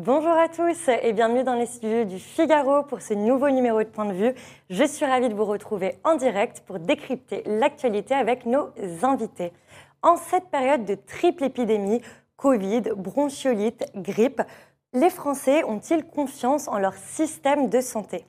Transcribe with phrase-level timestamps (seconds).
[0.00, 3.88] Bonjour à tous et bienvenue dans les studios du Figaro pour ce nouveau numéro de
[3.88, 4.32] Point de vue.
[4.70, 8.68] Je suis ravie de vous retrouver en direct pour décrypter l'actualité avec nos
[9.02, 9.52] invités.
[10.02, 12.00] En cette période de triple épidémie,
[12.36, 14.40] Covid, bronchiolite, grippe,
[14.92, 18.24] les Français ont-ils confiance en leur système de santé?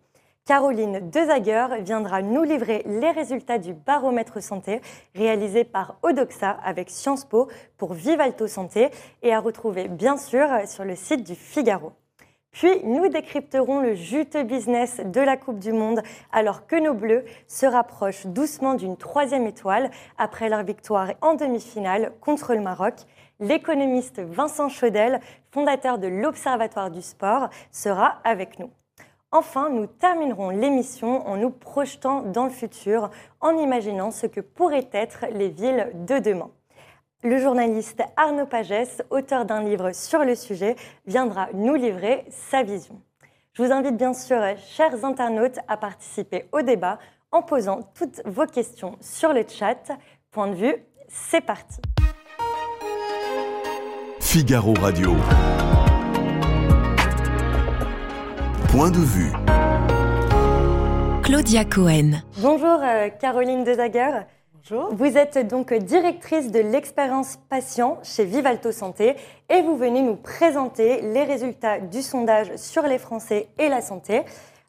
[0.50, 4.82] Caroline Dezaguer viendra nous livrer les résultats du baromètre santé
[5.14, 8.90] réalisé par Odoxa avec Sciences Po pour Vivalto Santé
[9.22, 11.92] et à retrouver bien sûr sur le site du Figaro.
[12.50, 17.26] Puis nous décrypterons le juteux business de la Coupe du Monde alors que nos Bleus
[17.46, 22.96] se rapprochent doucement d'une troisième étoile après leur victoire en demi-finale contre le Maroc.
[23.40, 25.20] L'économiste Vincent Chaudel,
[25.52, 28.72] fondateur de l'Observatoire du sport, sera avec nous.
[29.32, 33.12] Enfin, nous terminerons l'émission en nous projetant dans le futur,
[33.42, 36.50] en imaginant ce que pourraient être les villes de demain.
[37.22, 43.02] Le journaliste Arnaud Pagès, auteur d'un livre sur le sujet, viendra nous livrer sa vision.
[43.54, 46.98] Je vous invite bien sûr, chers internautes, à participer au débat
[47.32, 49.92] en posant toutes vos questions sur le chat.
[50.32, 50.76] Point de vue,
[51.08, 51.80] c'est parti.
[54.20, 55.16] Figaro Radio.
[58.72, 59.32] Point de vue.
[61.24, 62.22] Claudia Cohen.
[62.38, 64.12] Bonjour euh, Caroline Dezaguer.
[64.54, 64.94] Bonjour.
[64.94, 69.16] Vous êtes donc directrice de l'expérience patient chez Vivalto Santé
[69.50, 74.22] et vous venez nous présenter les résultats du sondage sur les Français et la santé.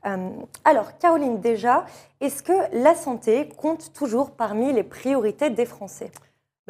[0.06, 0.30] Euh,
[0.64, 1.84] alors Caroline déjà,
[2.22, 6.10] est-ce que la santé compte toujours parmi les priorités des Français?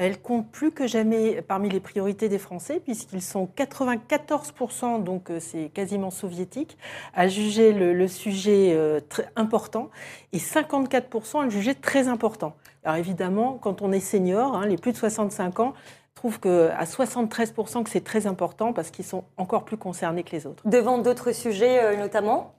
[0.00, 5.40] Elle compte plus que jamais parmi les priorités des Français, puisqu'ils sont 94%, donc euh,
[5.40, 6.78] c'est quasiment soviétique,
[7.12, 9.90] à juger le, sujet euh, très important,
[10.32, 12.56] et 54% à le juger très important.
[12.82, 15.74] Alors évidemment, quand on est senior, hein, les plus de 65 ans,
[16.14, 20.46] trouvent qu'à 73% que c'est très important parce qu'ils sont encore plus concernés que les
[20.46, 20.66] autres.
[20.66, 22.54] Devant d'autres sujets euh, notamment?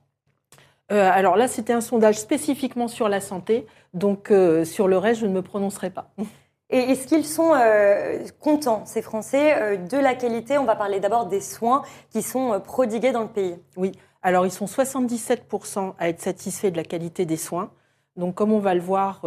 [0.89, 4.29] Alors là, c'était un sondage spécifiquement sur la santé, donc
[4.65, 6.11] sur le reste, je ne me prononcerai pas.
[6.73, 10.57] Et est-ce qu'ils sont euh, contents, ces Français, euh, de la qualité?
[10.57, 13.57] On va parler d'abord des soins qui sont euh, prodigués dans le pays.
[13.75, 17.71] Oui, alors ils sont 77% à être satisfaits de la qualité des soins.
[18.15, 19.25] Donc comme on va le voir,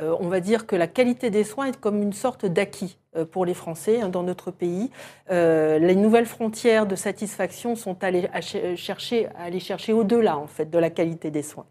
[0.00, 2.98] on va dire que la qualité des soins est comme une sorte d'acquis
[3.30, 4.90] pour les Français hein, dans notre pays.
[5.30, 8.28] les nouvelles frontières de satisfaction sont allées
[8.74, 11.66] chercher, à aller chercher au-delà en fait de la qualité des soins.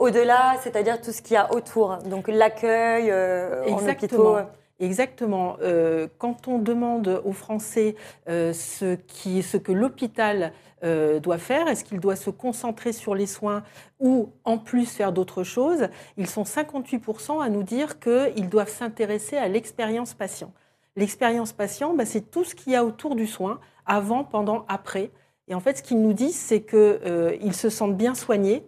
[0.00, 4.38] Au-delà, c'est-à-dire tout ce qu'il y a autour, donc l'accueil euh, en hôpitaux.
[4.80, 5.58] Exactement.
[5.60, 7.96] Euh, quand on demande aux Français
[8.26, 10.52] euh, ce, qui, ce que l'hôpital
[11.22, 13.62] doit faire, est-ce qu'il doit se concentrer sur les soins
[13.98, 19.36] ou en plus faire d'autres choses, ils sont 58% à nous dire qu'ils doivent s'intéresser
[19.36, 20.54] à l'expérience patient.
[20.96, 25.10] L'expérience patient, bah, c'est tout ce qu'il y a autour du soin, avant, pendant, après.
[25.48, 28.64] Et en fait, ce qu'ils nous disent, c'est qu'ils se sentent bien soignés,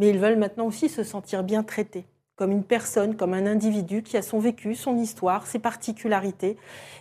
[0.00, 4.02] mais ils veulent maintenant aussi se sentir bien traités, comme une personne, comme un individu
[4.02, 6.56] qui a son vécu, son histoire, ses particularités.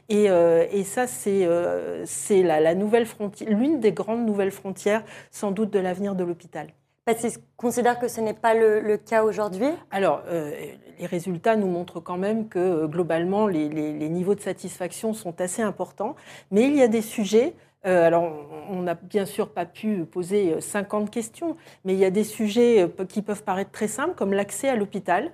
[0.09, 5.71] Et, euh, ça, c'est euh, la, nouvelle frontière, l'une des grandes nouvelles frontières, sans doute,
[5.71, 6.67] de l'avenir de l'hôpital.
[7.05, 9.69] Parce qu'ils considèrent que ce n'est pas le, cas aujourd'hui?
[9.91, 10.51] Alors, euh,
[10.99, 13.69] les résultats nous montrent quand même que globalement, les,
[14.09, 16.17] niveaux de satisfaction sont assez importants.
[16.51, 17.53] Mais il y a des sujets
[17.85, 18.33] euh, alors,
[18.69, 22.25] on n'a bien sûr pas pu poser 50 euh, questions, mais il y a des
[22.25, 25.31] sujets euh, qui peuvent paraître très simples, comme l'accès à l'hôpital,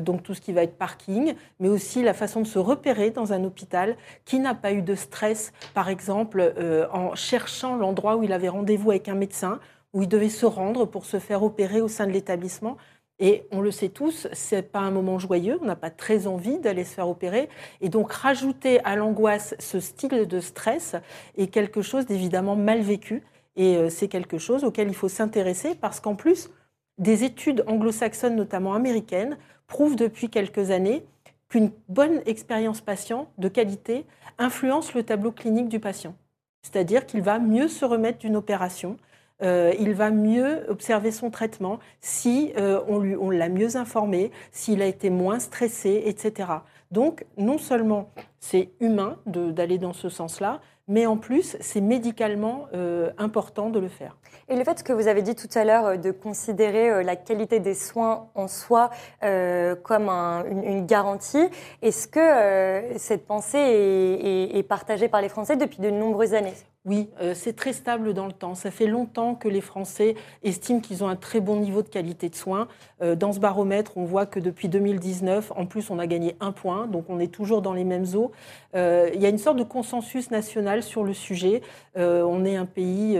[0.00, 3.34] donc tout ce qui va être parking, mais aussi la façon de se repérer dans
[3.34, 6.54] un hôpital qui n'a pas eu de stress, par exemple,
[6.90, 9.60] en cherchant l'endroit où il avait rendez-vous avec un médecin,
[9.92, 12.78] où il devait se rendre pour se faire opérer au sein de l'établissement.
[13.24, 16.58] Et on le sait tous, c'est pas un moment joyeux, on n'a pas très envie
[16.58, 17.48] d'aller se faire opérer.
[17.80, 20.94] Et donc rajouter à l'angoisse ce style de stress
[21.38, 23.22] est quelque chose d'évidemment mal vécu.
[23.56, 26.50] Et euh, c'est quelque chose auquel il faut s'intéresser parce qu'en plus,
[26.98, 31.02] des études anglo-saxonnes, notamment américaines, prouvent depuis quelques années
[31.48, 34.04] qu'une bonne expérience patient de qualité
[34.36, 36.14] influence le tableau clinique du patient.
[36.60, 38.98] C'est-à-dire qu'il va mieux se remettre d'une opération,
[39.44, 44.30] euh, il va mieux observer son traitement si euh, on, lui, on l'a mieux informé,
[44.52, 46.48] s'il a été moins stressé, etc.
[46.90, 48.10] Donc, non seulement
[48.40, 53.88] c'est humain d'aller dans ce sens-là, mais en plus, c'est médicalement euh, important de le
[53.88, 54.16] faire.
[54.48, 57.72] Et le fait que vous avez dit tout à l'heure de considérer la qualité des
[57.72, 58.90] soins en soi
[59.22, 61.48] comme une, garantie,
[61.80, 66.52] est-ce que cette pensée est, est partagée par les Français depuis de nombreuses années?
[66.86, 68.54] Oui, euh, c'est très stable dans le temps.
[68.54, 72.28] Ça fait longtemps que les Français estiment qu'ils ont un très bon niveau de qualité
[72.28, 72.68] de soins.
[73.00, 76.52] Euh, dans ce baromètre, on voit que depuis 2019, en plus, on a gagné un
[76.52, 78.32] point, donc on est toujours dans les mêmes eaux.
[78.74, 81.62] Euh, il y a une sorte de consensus national sur le sujet.
[81.96, 83.18] on est un pays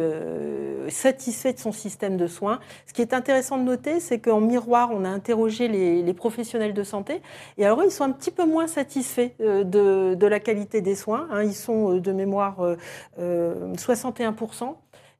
[0.88, 2.58] satisfait de son système de soins.
[2.86, 6.82] Ce qui est intéressant de noter, c'est qu'en miroir, on a interrogé les, professionnels de
[6.82, 7.22] santé,
[7.56, 11.28] et alors ils sont un petit peu moins satisfaits de, la qualité des soins.
[11.32, 11.42] Hein.
[11.44, 12.56] Ils sont de mémoire
[13.74, 14.74] 61%.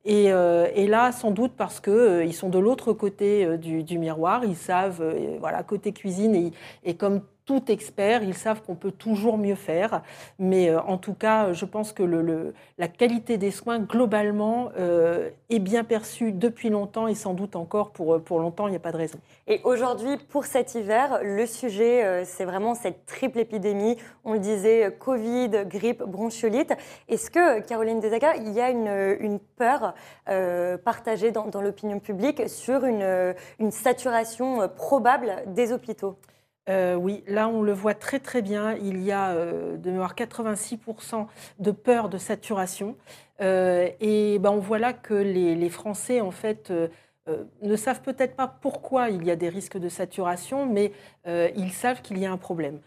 [0.07, 4.45] Euh, et, là, sans doute parce qu'ils euh, sont de l'autre côté euh, du, miroir,
[4.45, 5.03] ils savent,
[5.41, 6.53] voilà, côté cuisine, et,
[6.85, 10.02] et comme tout expert, ils savent qu'on peut toujours mieux faire.
[10.38, 15.58] Mais euh, en tout cas, je pense que la qualité des soins, globalement, euh, est
[15.58, 18.93] bien perçue depuis longtemps et sans doute encore pour, pour longtemps, il n'y a pas
[18.93, 19.19] de raison.
[19.46, 23.97] Et aujourd'hui, pour cet hiver, le sujet, euh, c'est vraiment cette triple épidémie.
[24.25, 26.73] On le disait, Covid, grippe, bronchiolite.
[27.08, 29.94] Est-ce que, Caroline Desaga, il y a une, peur
[30.85, 36.17] partagée dans, l'opinion publique sur une saturation probable des hôpitaux?
[36.69, 38.75] Euh, oui, là on le voit très très bien.
[38.75, 41.26] Il y a euh, de mémoire 86%
[41.58, 42.96] de peur de saturation.
[43.40, 46.72] Euh, et ben, on voit là que les, Français en fait
[47.62, 50.93] ne savent peut-être pas pourquoi il y a des risques de saturation, mais
[51.26, 52.81] ils savent qu'il y a un problème.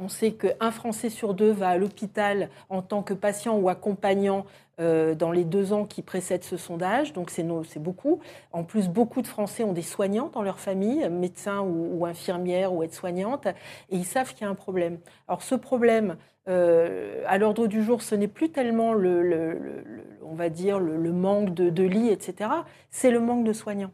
[0.00, 4.46] On sait qu'un Français sur deux va à l'hôpital en tant que patient ou accompagnant
[4.78, 7.42] euh, dans les deux ans qui précèdent ce sondage, donc c'est
[7.78, 8.20] beaucoup.
[8.52, 12.84] En plus, beaucoup de Français ont des soignantes dans leur famille, médecins ou, infirmières ou
[12.84, 14.98] aides-soignantes, et ils savent qu'il y a un problème.
[15.26, 16.16] Alors ce problème,
[16.48, 19.84] euh, à l'ordre du jour, ce n'est plus tellement le,
[20.22, 22.50] on va dire, le, manque de, de lits, etc.
[22.92, 23.90] C'est le manque de soignants.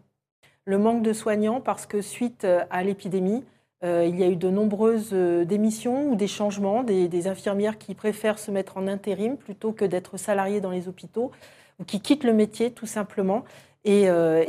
[0.67, 3.54] Le manque de soignants parce que suite à l'épidémie, euh,
[3.84, 8.38] il y a eu de nombreuses euh, démissions ou des changements, des, infirmières qui préfèrent
[8.38, 11.32] se mettre en intérim plutôt que d'être salariées dans les hôpitaux,
[11.78, 13.44] ou qui quittent le métier tout simplement.
[13.86, 14.42] Et, euh,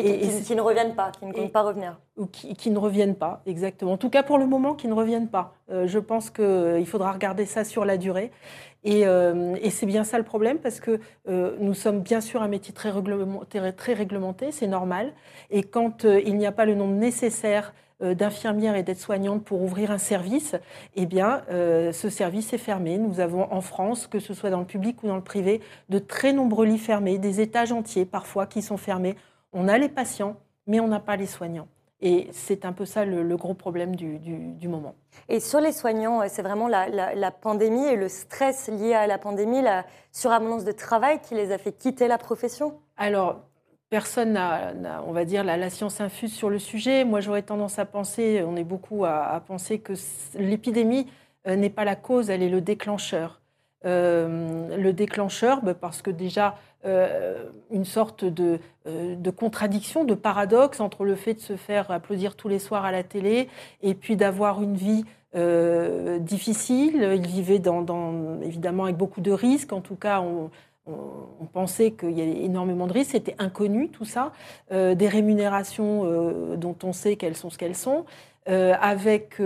[0.45, 1.99] qui, ne reviennent pas, qui ne comptent pas revenir.
[2.15, 3.91] Ou qui, ne reviennent pas, exactement.
[3.91, 5.53] En tout cas, pour le moment, qui ne reviennent pas.
[5.69, 8.31] je pense qu'il faudra regarder ça sur la durée.
[8.85, 9.03] Et,
[9.71, 13.59] c'est bien ça le problème, parce que nous sommes bien sûr un métier très réglementé,
[13.75, 15.11] très réglementé c'est normal.
[15.51, 19.91] Et quand il n'y a pas le nombre nécessaire euh, d'infirmières et d'aides-soignantes pour ouvrir
[19.91, 20.55] un service,
[20.95, 22.97] eh bien, euh, ce service est fermé.
[22.97, 25.99] Nous avons en France, que ce soit dans le public ou dans le privé, de
[25.99, 29.15] très nombreux lits fermés, des étages entiers parfois qui sont fermés.
[29.53, 30.35] On a les patients,
[30.67, 31.67] mais on n'a pas les soignants.
[32.01, 34.95] Et c'est un peu ça le, gros problème du, moment.
[35.29, 39.17] Et sur les soignants, c'est vraiment la, la, pandémie et le stress lié à la
[39.17, 42.79] pandémie, la surabondance de travail qui les a fait quitter la profession?
[42.97, 43.41] Alors,
[43.95, 44.73] personne n'a,
[45.07, 47.05] on va dire, la, science infuse sur le sujet.
[47.05, 49.93] Moi, j'aurais tendance à penser, on est beaucoup à, penser que
[50.37, 51.07] l'épidémie
[51.47, 53.39] euh, n'est pas la cause, elle est le déclencheur.
[53.85, 58.59] Euh, le déclencheur, bah, parce que déjà, euh, une sorte de,
[59.31, 63.03] contradiction, de paradoxe entre le fait de se faire applaudir tous les soirs à la
[63.03, 63.47] télé
[63.81, 65.05] et puis d'avoir une vie
[66.19, 67.11] difficile.
[67.15, 67.61] Il vivait
[68.43, 69.71] évidemment avec beaucoup de risques.
[69.71, 70.49] En tout cas, on,
[70.87, 74.33] on, pensait qu'il y avait énormément de risques, c'était inconnu tout ça,
[74.71, 78.05] euh, des rémunérations euh, dont on sait qu'elles sont ce qu'elles sont,
[78.49, 79.41] euh, avec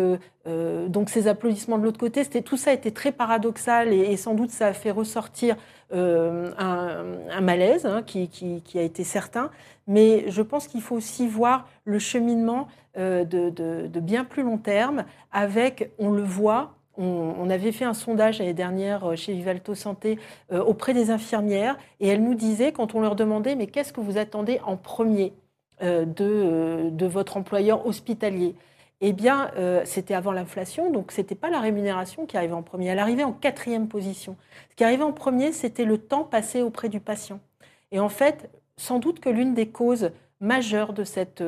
[0.88, 4.50] donc ces applaudissements de l'autre côté, c'était tout ça était très paradoxal et, sans doute
[4.50, 5.56] ça a fait ressortir
[5.92, 9.52] un, malaise hein, qui, a été certain,
[9.86, 15.06] mais je pense qu'il faut aussi voir le cheminement de, de bien plus long terme
[15.32, 20.20] avec, on le voit, on, avait fait un sondage l'année dernière euh, chez Vivalto Santé
[20.52, 24.02] euh, auprès des infirmières et elles nous disaient, quand on leur demandait, mais qu'est-ce que
[24.02, 25.34] vous attendez en premier
[25.82, 28.56] euh, de, votre employeur hospitalier?
[29.02, 29.50] Eh bien,
[29.86, 32.88] c'était avant l'inflation, donc ce n'était pas la rémunération qui arrivait en premier.
[32.88, 34.36] Elle arrivait en quatrième position.
[34.72, 37.40] Ce qui arrivait en premier, c'était le temps passé auprès du patient.
[37.94, 41.42] Et en fait, sans doute que l'une des causes majeures de cette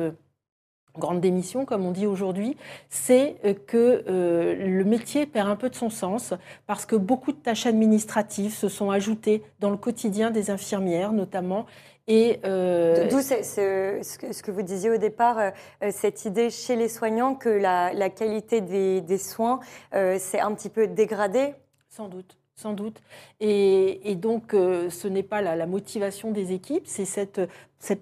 [0.98, 2.56] grande démission, comme on dit aujourd'hui,
[2.90, 6.34] c'est euh, que euh, le métier perd un peu de son sens
[6.66, 11.66] parce que beaucoup de tâches administratives se sont ajoutées dans le quotidien des infirmières, notamment.
[12.08, 15.52] Et euh, D'où ce, que vous disiez au départ,
[15.92, 19.60] cette idée chez les soignants que la, qualité des, soins
[19.92, 21.54] s'est un petit peu dégradée?
[21.88, 23.02] Sans doute sans doute.
[23.40, 27.40] Et, donc, euh, ce n'est pas la, motivation des équipes, c'est cette,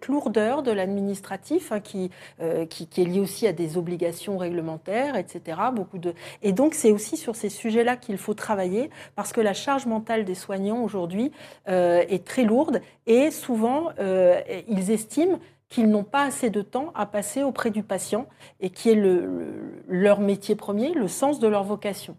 [0.09, 1.81] lourdeur de l'administratif hein,
[2.41, 5.59] euh, qui, est liée aussi à des obligations réglementaires, etc.
[5.73, 6.15] Beaucoup de...
[6.43, 10.25] Et donc, c'est aussi sur ces sujets-là qu'il faut travailler, parce que la charge mentale
[10.25, 11.33] des soignants aujourd'hui
[11.69, 13.91] euh, est très lourde, et souvent,
[14.69, 15.39] ils estiment
[15.69, 18.27] qu'ils n'ont pas assez de temps à passer auprès du patient,
[18.61, 22.17] et qui est le, leur métier premier, le sens de leur vocation.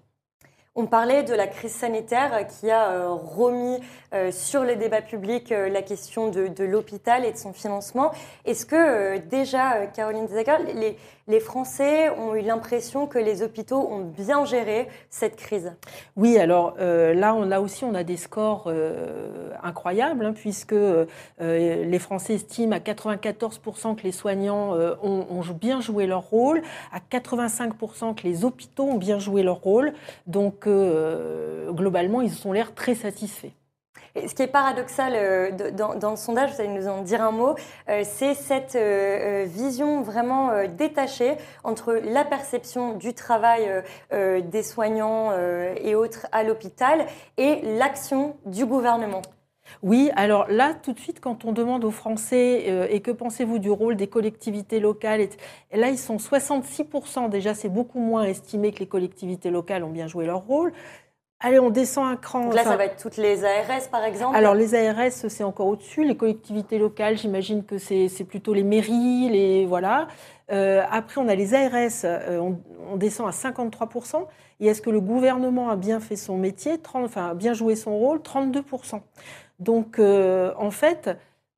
[0.73, 3.77] On parlait de la crise sanitaire qui a euh, remis
[4.13, 8.11] euh, sur le débat public euh, la question de, l'hôpital et de son financement.
[8.45, 10.95] Est-ce que déjà, Caroline Desacker, les,
[11.31, 15.73] les Français ont eu l'impression que les hôpitaux ont bien géré cette crise
[16.15, 18.71] Oui, alors là, on, là aussi, on a des scores
[19.63, 20.75] incroyables, hein, puisque
[21.39, 26.61] les Français estiment à 94% que les soignants ont, ont, bien joué leur rôle,
[26.91, 29.93] à 85% que les hôpitaux ont bien joué leur rôle.
[30.27, 33.51] Donc, euh, globalement, ils ont l'air très satisfaits.
[34.15, 37.55] Ce qui est paradoxal euh, dans, le sondage, vous allez nous en dire un mot,
[37.89, 38.77] euh, c'est cette
[39.47, 45.31] vision vraiment détachée entre la perception du travail des soignants
[45.75, 47.05] et autres à l'hôpital
[47.37, 49.21] et l'action du gouvernement.
[49.83, 53.59] Oui, alors là, tout de suite, quand on demande aux Français euh, et que pensez-vous
[53.59, 55.29] du rôle des collectivités locales, et
[55.77, 60.07] là, ils sont 66%, déjà, c'est beaucoup moins estimé que les collectivités locales ont bien
[60.07, 60.73] joué leur rôle.
[61.43, 62.45] Allez, on descend un cran.
[62.45, 65.67] Donc là, ça va être toutes les ARS, par exemple Alors, les ARS, c'est encore
[65.67, 66.05] au-dessus.
[66.05, 69.65] Les collectivités locales, j'imagine que c'est plutôt les mairies, les.
[69.65, 70.07] Voilà.
[70.51, 72.53] Euh, après, on a les ARS, euh,
[72.91, 74.27] on, descend à 53%.
[74.59, 77.97] Et est-ce que le gouvernement a bien fait son métier, 30, enfin, bien joué son
[77.97, 78.19] rôle?
[78.19, 79.01] 32%.
[79.59, 81.09] Donc, euh, en fait,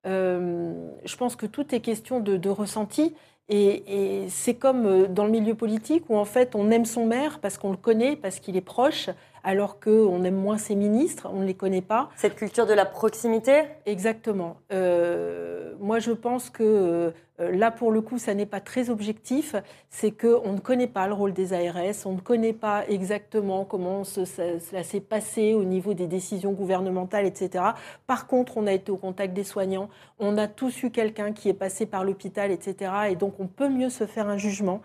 [0.06, 3.16] je pense que tout est question de, ressenti.
[3.50, 7.58] Et, c'est comme dans le milieu politique où en fait on aime son maire parce
[7.58, 9.10] qu'on le connaît, parce qu'il est proche,
[9.44, 12.10] alors qu'on aime moins ses ministres, on ne les connaît pas.
[12.16, 13.64] Cette culture de la proximité?
[13.86, 14.58] Exactement.
[14.72, 19.56] moi je pense que euh, là, pour le coup, ça n'est pas très objectif.
[19.90, 24.04] C'est qu'on ne connaît pas le rôle des ARS, on ne connaît pas exactement comment
[24.04, 27.64] cela s'est passé au niveau des décisions gouvernementales, etc.
[28.08, 31.50] Par contre, on a été au contact des soignants, on a tous eu quelqu'un qui
[31.50, 32.92] est passé par l'hôpital, etc.
[33.10, 34.82] Et donc, on peut mieux se faire un jugement.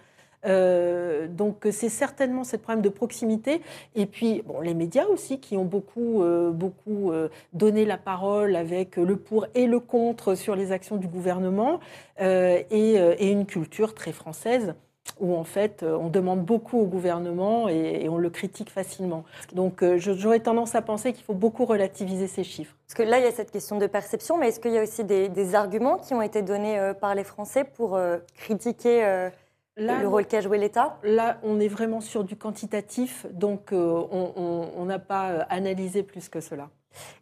[0.47, 3.63] Euh, donc c'est certainement ce problème de proximité.
[3.95, 8.57] Et puis bon, les médias aussi qui ont beaucoup, euh, beaucoup euh, donné la parole
[8.57, 11.81] avec le pour et le contre sur les actions du gouvernement
[12.21, 14.75] et, une culture très française
[15.21, 19.25] où en fait on demande beaucoup au gouvernement et, on le critique facilement.
[19.53, 22.75] Donc j'aurais tendance à penser qu'il faut beaucoup relativiser ces chiffres.
[22.87, 24.83] Parce que là il y a cette question de perception, mais est-ce qu'il y a
[24.83, 27.99] aussi des, des, arguments qui ont été donnés par les Français pour
[28.37, 29.31] critiquer
[29.79, 30.99] le rôle qu'a joué l'État?
[31.03, 36.29] Là, on est vraiment sur du quantitatif, donc euh, on n'a pas euh, analysé plus
[36.29, 36.69] que cela.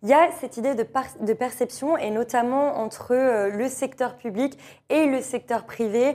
[0.02, 0.86] Il y a cette idée de,
[1.20, 4.58] de perception, et notamment entre euh, le secteur public
[4.88, 6.14] et le secteur privé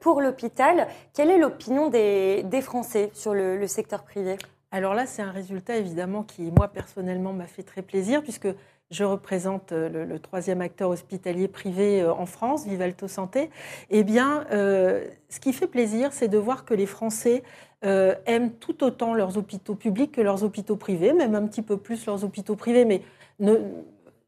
[0.00, 0.88] pour l'hôpital.
[1.14, 4.36] Quelle est l'opinion des, Français sur le, le secteur privé?
[4.70, 8.48] Alors là, c'est un résultat évidemment qui, moi, personnellement, m'a fait très plaisir, puisque
[8.90, 13.50] je représente euh, le, troisième acteur hospitalier privé euh, en France, Vivalto Santé.
[13.90, 17.42] Eh bien, euh, ce qui fait plaisir, c'est de voir que les Français
[17.80, 22.06] aiment tout autant leurs hôpitaux publics que leurs hôpitaux privés, même un petit peu plus
[22.06, 22.84] leurs hôpitaux privés.
[22.84, 23.02] Mais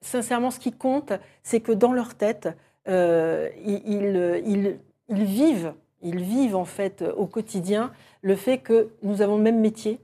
[0.01, 1.13] sincèrement, ce qui compte,
[1.43, 2.49] c'est que dans leur tête,
[2.87, 7.91] ils, vivent, ils vivent en fait au quotidien
[8.23, 9.99] le fait que nous avons le même métier.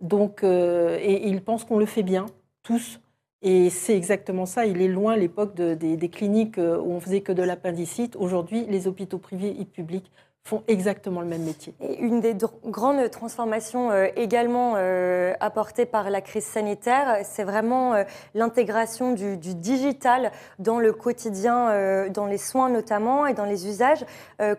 [0.00, 2.26] Donc, et ils pensent qu'on le fait bien,
[2.64, 2.98] tous.
[3.42, 4.66] Et c'est exactement ça.
[4.66, 8.16] Il est loin l'époque des, cliniques euh, où on faisait que de l'appendicite.
[8.16, 11.74] Aujourd'hui, les hôpitaux privés et publics font exactement le même métier.
[11.80, 18.04] Et une des grandes transformations euh, également euh, apportées par la crise sanitaire, c'est vraiment
[18.34, 24.04] l'intégration du, digital dans le quotidien, dans les soins notamment et dans les usages.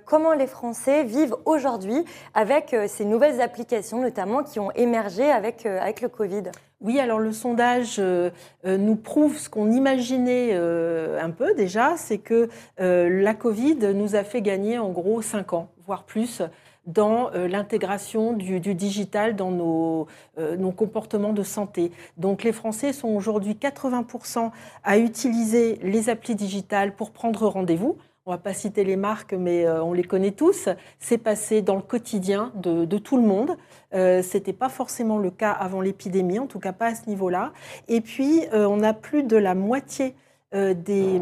[0.06, 6.02] comment les Français vivent aujourd'hui avec ces nouvelles applications notamment qui ont émergé avec, avec
[6.02, 6.44] le Covid?
[6.82, 8.32] Oui, alors le sondage euh,
[8.66, 14.16] euh, nous prouve ce qu'on imaginait euh, un peu déjà, c'est que la Covid nous
[14.16, 16.42] a fait gagner en gros 5 ans, voire plus,
[16.88, 20.08] dans l'intégration du, digital dans nos,
[20.38, 21.92] nos, comportements de santé.
[22.18, 24.50] Donc les Français sont aujourd'hui 80%
[24.84, 27.98] à utiliser les applis digitales pour prendre rendez-vous
[28.32, 30.70] on va pas citer les marques, mais euh, on les connaît tous,
[31.00, 33.58] c'est passé dans le quotidien de, tout le monde.
[33.94, 37.10] Euh, ce n'était pas forcément le cas avant l'épidémie, en tout cas pas à ce
[37.10, 37.52] niveau-là.
[37.90, 40.16] Et puis, euh, on a plus de la moitié
[40.54, 41.22] des,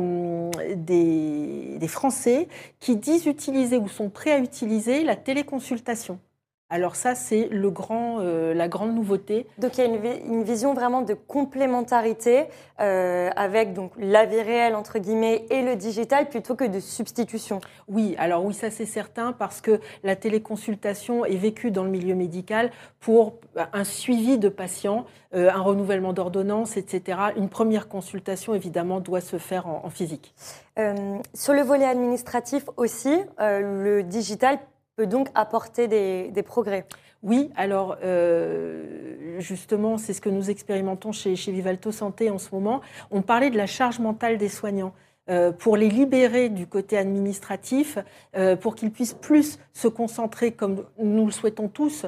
[0.76, 2.48] des, Français
[2.80, 6.20] qui disent utiliser ou sont prêts à utiliser la téléconsultation.
[6.72, 9.48] Alors ça, c'est le grand, euh, la grande nouveauté.
[9.58, 12.46] Donc il y a une, vision vraiment de complémentarité
[12.80, 17.60] euh, avec donc la vie réelle entre guillemets et le digital plutôt que de substitution.
[17.88, 22.14] Oui, alors oui, ça c'est certain parce que la téléconsultation est vécue dans le milieu
[22.14, 23.40] médical pour
[23.74, 27.18] un suivi de patients, euh, un renouvellement d'ordonnance, etc.
[27.36, 30.36] Une première consultation évidemment doit se faire en, en physique.
[31.34, 34.60] sur le volet administratif aussi, le digital
[35.00, 36.86] peut donc apporter des, progrès.
[37.24, 42.54] Oui, alors euh, justement, c'est ce que nous expérimentons chez, chez Vivalto Santé en ce
[42.54, 42.82] moment.
[43.10, 44.92] On parlait de la charge mentale des soignants.
[45.30, 47.98] Euh, pour les libérer du côté administratif,
[48.36, 52.06] euh, pour qu'ils puissent plus se concentrer, comme nous le souhaitons tous,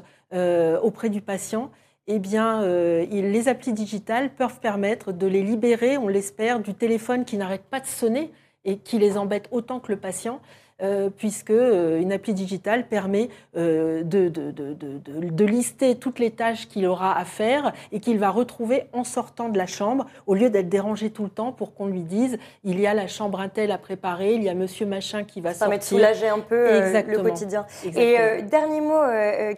[0.84, 1.72] auprès du patient,
[2.08, 7.38] eh bien, les applis digitales peuvent permettre de les libérer, on l'espère, du téléphone qui
[7.38, 8.32] n'arrête pas de sonner
[8.66, 10.42] et qui les embête autant que le patient.
[10.82, 16.88] Euh, puisque euh, une appli digitale permet euh, de, de, lister toutes les tâches qu'il
[16.88, 20.70] aura à faire et qu'il va retrouver en sortant de la chambre, au lieu d'être
[20.70, 23.78] dérangé tout le temps pour qu'on lui dise il y a la chambre Intel à
[23.78, 25.84] préparer, il y a Monsieur Machin qui va Ça sortir.
[25.84, 27.66] Ça va soulager un peu le quotidien.
[27.86, 29.02] Et dernier mot,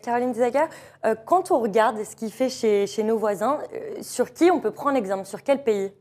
[0.01, 0.67] Caroline Zaga,
[1.25, 3.59] quand on regarde ce qu'il fait chez, chez nos voisins,
[4.01, 5.91] sur qui on peut prendre exemple Sur quel pays?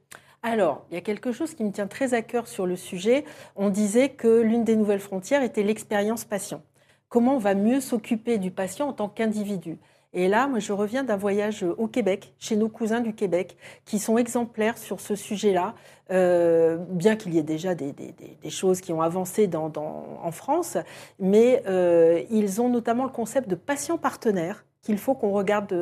[0.43, 3.25] Alors, il y a quelque chose qui me tient très à cœur sur le sujet.
[3.55, 6.63] On disait que l'une des nouvelles frontières était l'expérience patient.
[7.09, 9.79] Comment on va mieux s'occuper du patient en tant qu'individu?
[10.15, 13.99] Et là, moi, je reviens d'un voyage au Québec, chez nos cousins du Québec, qui
[13.99, 15.75] sont exemplaires sur ce sujet-là,
[16.11, 17.95] euh, bien qu'il y ait déjà des,
[18.51, 20.77] choses qui ont avancé en France,
[21.19, 25.73] mais euh, ils ont notamment le concept de patient partenaire qu'il faut qu'on regarde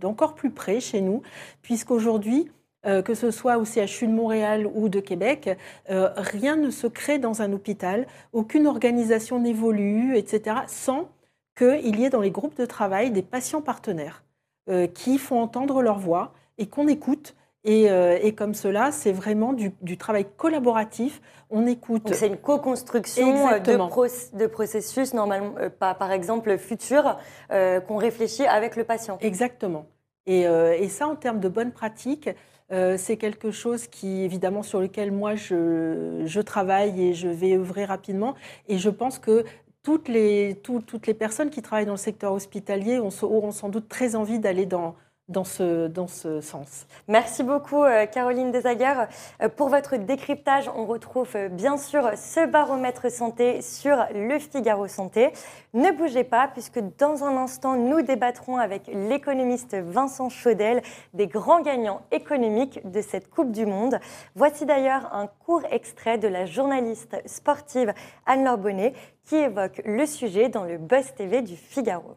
[0.00, 1.22] d'encore plus près chez nous,
[1.62, 2.50] puisqu'aujourd'hui,
[2.86, 5.48] euh, que ce soit au CHU de Montréal ou de Québec,
[5.88, 11.08] euh, rien ne se crée dans un hôpital, aucune organisation n'évolue, etc., sans
[11.56, 14.22] qu'il y ait dans les groupes de travail des patients partenaires
[14.68, 17.34] euh, qui font entendre leur voix et qu'on écoute.
[17.66, 17.88] Et,
[18.36, 21.22] comme cela, c'est vraiment du, travail collaboratif.
[21.48, 22.12] On écoute.
[22.12, 27.16] C'est une co-construction de, de, processus, normalement, pas par exemple futur,
[27.48, 29.16] qu'on réfléchit avec le patient.
[29.22, 29.86] Exactement.
[30.26, 32.28] Et, et, ça, en termes de bonnes pratiques,
[32.74, 37.84] euh, c'est quelque chose qui, évidemment, sur lequel moi je, travaille et je vais œuvrer
[37.84, 38.34] rapidement.
[38.68, 39.44] Et je pense que
[39.82, 44.16] toutes les, toutes les personnes qui travaillent dans le secteur hospitalier auront sans doute très
[44.16, 44.96] envie d'aller dans,
[45.28, 46.86] dans ce, dans ce sens.
[47.08, 49.08] Merci beaucoup euh, Caroline Desaguerre.
[49.42, 54.86] Euh, pour votre décryptage, on retrouve euh, bien sûr ce baromètre santé sur le Figaro
[54.86, 55.32] Santé.
[55.72, 60.82] Ne bougez pas puisque dans un instant, nous débattrons avec l'économiste Vincent Chaudel
[61.14, 63.98] des grands gagnants économiques de cette Coupe du Monde.
[64.34, 67.94] Voici d'ailleurs un court extrait de la journaliste sportive
[68.26, 68.92] Anne-Laure Bonnet
[69.24, 72.16] qui évoque le sujet dans le Buzz TV du Figaro.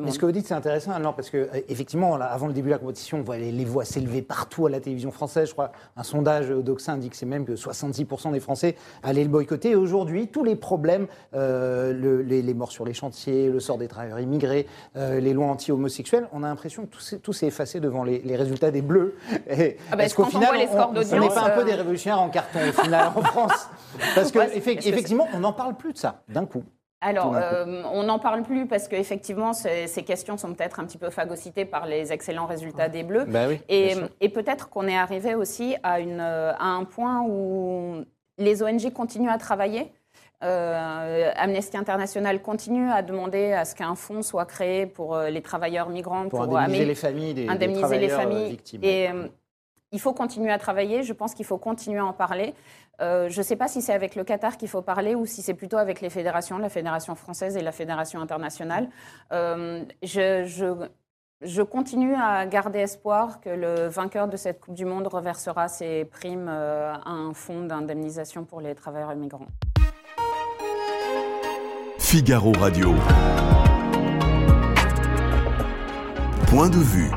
[0.00, 2.68] Mais ce que vous dites, c'est intéressant, alors, parce que euh, effectivement, avant le début
[2.68, 5.48] de la compétition, on voit les, voix s'élever partout à la télévision française.
[5.48, 9.30] Je crois un sondage d'Oxin dit que c'est même que 66% des Français allaient le
[9.30, 9.70] boycotter.
[9.70, 14.20] Et aujourd'hui, tous les problèmes, euh, les, morts sur les chantiers, le sort des travailleurs
[14.20, 18.70] immigrés, euh, les lois anti-homosexuelles, on a l'impression que tout s'est effacé devant les, résultats
[18.70, 19.16] des Bleus.
[19.90, 22.72] Ah bah, Est-ce qu'au final, on n'est pas un peu des révolutionnaires en carton au
[22.72, 23.68] final en France
[24.14, 26.64] Parce qu'effectivement, on n'en parle plus de ça d'un coup.
[27.02, 30.98] Alors, euh, on n'en parle plus parce qu'effectivement, ces, ces questions sont peut-être un petit
[30.98, 33.24] peu phagocytées par les excellents résultats des Bleus.
[33.26, 38.04] Bah et, peut-être qu'on est arrivé aussi à, une, à, un point où
[38.38, 39.92] les ONG continuent à travailler.
[40.44, 45.42] Euh, Amnesty International continue à demander à ce qu'un fonds soit créé pour euh, les
[45.42, 48.50] travailleurs migrants, pour, indemniser les familles des, indemniser les familles.
[48.50, 48.80] victimes.
[48.82, 49.08] Et
[49.92, 51.02] il faut continuer à travailler.
[51.02, 52.54] Je pense qu'il faut continuer à en parler.
[53.00, 55.42] Euh, je ne sais pas si c'est avec le Qatar qu'il faut parler ou si
[55.42, 58.88] c'est plutôt avec les fédérations, la fédération française et la fédération internationale.
[59.32, 65.68] Euh, je, continue à garder espoir que le vainqueur de cette Coupe du Monde reversera
[65.68, 69.48] ses primes euh, à un fonds d'indemnisation pour les travailleurs immigrants.
[71.98, 72.94] Figaro Radio.
[76.46, 77.10] Point de vue.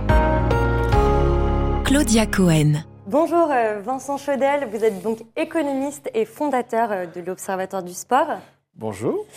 [1.83, 2.94] Claudia Cohen.
[3.07, 8.39] Bonjour euh, Vincent Chaudel, vous êtes donc économiste et fondateur euh, de l'Observatoire du sport.
[8.73, 9.27] Bonjour.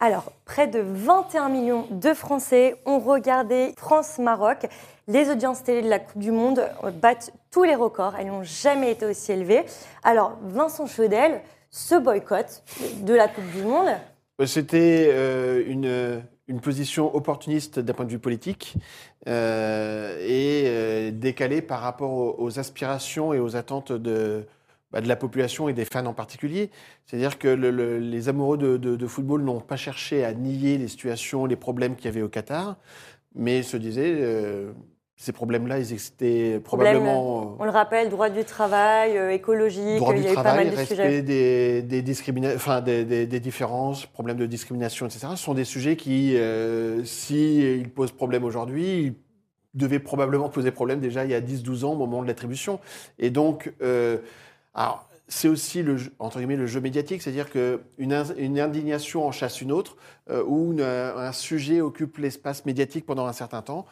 [0.00, 4.66] Alors, près de 21 millions de Français ont regardé France-Maroc.
[5.08, 8.44] Les audiences télé de la Coupe du Monde euh, battent tous les records, elles n'ont
[8.44, 9.66] jamais été aussi élevées.
[10.02, 12.62] Alors, Vincent Chaudel, ce boycott
[13.02, 13.90] de la Coupe du Monde
[14.46, 16.22] C'était une
[16.52, 18.74] une position opportuniste d'un point de vue politique
[19.26, 24.44] euh, et euh, décalée par rapport aux, aspirations et aux attentes de,
[24.92, 26.70] bah, de la population et des fans en particulier.
[27.06, 31.96] C'est-à-dire que les amoureux de, football n'ont pas cherché à nier les situations, les problèmes
[31.96, 32.76] qu'il y avait au Qatar,
[33.34, 34.72] mais se disaient euh,
[35.16, 37.42] ces problèmes-là, ils existaient probablement.
[37.42, 40.54] Euh, on le rappelle, droit du travail, euh, écologique, droit il y a eu pas
[40.56, 41.22] mal de respect sujets.
[41.22, 45.28] Des, des, enfin, des, des, différences, problèmes de discrimination, etc.
[45.30, 49.14] Ce sont des sujets qui, euh, s'ils posent problème aujourd'hui, ils
[49.74, 52.80] devaient probablement poser problème déjà il y a 10-12 ans au moment de l'attribution.
[53.18, 53.72] Et donc,
[54.74, 59.32] alors, c'est aussi le, jeu- entre guillemets, le jeu médiatique, c'est-à-dire qu'une une indignation en
[59.32, 59.96] chasse une autre,
[60.30, 63.86] euh, ou une- un sujet occupe l'espace médiatique pendant un certain temps.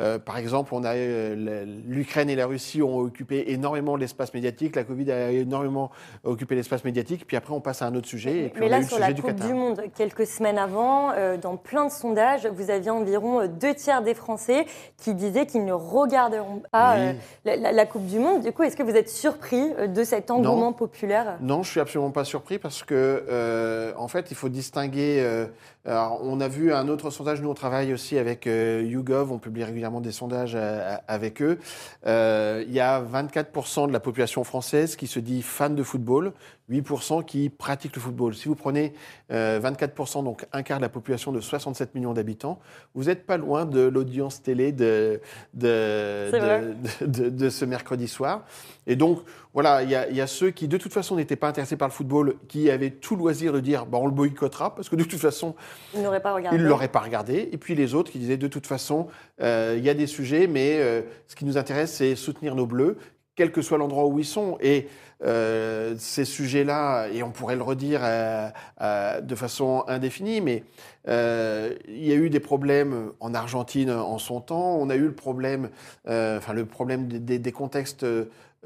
[0.00, 4.76] Euh, par exemple, on a euh, l'Ukraine et la Russie ont occupé énormément l'espace médiatique,
[4.76, 5.90] la Covid a énormément
[6.24, 8.68] occupé l'espace médiatique, puis après on passe à un autre sujet, et puis Mais on
[8.68, 9.46] a là, le sur sujet la du Coupe Qatar.
[9.46, 13.74] du Monde, quelques semaines avant, euh, dans plein de sondages, vous aviez environ euh, deux
[13.74, 14.66] tiers des Français
[14.98, 17.00] qui disaient qu'ils ne regarderont pas Oui.
[17.00, 17.12] euh,
[17.44, 18.42] la, la- la Coupe du Monde.
[18.42, 21.38] Du coup, est-ce que vous êtes surpris euh, de cet engouement populaire?
[21.40, 22.94] Non, je suis absolument pas surpris parce que,
[23.28, 25.20] euh, en fait, il faut distinguer.
[25.20, 25.46] euh,
[25.86, 27.40] alors, on a vu un autre sondage.
[27.40, 29.32] Nous, on travaille aussi avec euh, YouGov.
[29.32, 31.58] On publie régulièrement des sondages euh, avec eux.
[32.06, 36.32] Euh, il y a 24% de la population française qui se dit fan de football,
[36.70, 38.34] 8% qui pratique le football.
[38.34, 38.92] Si vous prenez
[39.32, 42.60] euh, 24%, donc un quart de la population de 67 millions d'habitants,
[42.94, 45.20] vous n'êtes pas loin de l'audience télé de,
[45.54, 46.62] de, C'est vrai.
[47.00, 48.44] de, de- de ce mercredi soir.
[48.90, 49.20] Et donc,
[49.54, 51.76] voilà, il y, a- il y a ceux qui, de toute façon, n'étaient pas intéressés
[51.76, 54.96] par le football, qui avaient tout loisir de dire bah, on le boycottera, parce que
[54.96, 55.54] de toute façon,
[55.94, 56.56] Ils n'auraient pas regardé.
[56.58, 57.48] ils ne l'auraient pas regardé.
[57.52, 59.06] Et puis les autres qui disaient de toute façon,
[59.42, 62.66] euh, il y a des sujets, mais euh, ce qui nous intéresse, c'est soutenir nos
[62.66, 62.98] bleus,
[63.36, 64.58] quel que soit l'endroit où ils sont.
[64.60, 64.88] Et
[65.22, 68.48] euh, ces sujets-là, et on pourrait le redire euh,
[68.80, 70.64] euh, de façon indéfinie, mais
[71.06, 74.76] il y a eu des problèmes en Argentine en son temps.
[74.78, 75.70] On a eu le problème,
[76.06, 78.04] enfin le problème des contextes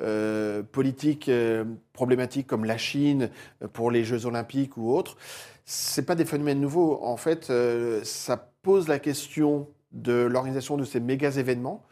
[0.01, 3.31] euh, politiques euh, problématiques comme la Chine
[3.63, 5.17] euh, pour les Jeux Olympiques ou autres.
[5.65, 7.01] C'est pas des phénomènes nouveaux.
[7.05, 7.51] En fait,
[8.03, 11.87] ça pose la question de l'organisation de ces méga événements.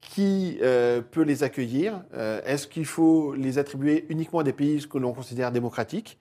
[0.00, 2.04] Qui peut les accueillir?
[2.46, 6.20] Est-ce qu'il faut les attribuer uniquement à des pays que l'on considère démocratiques?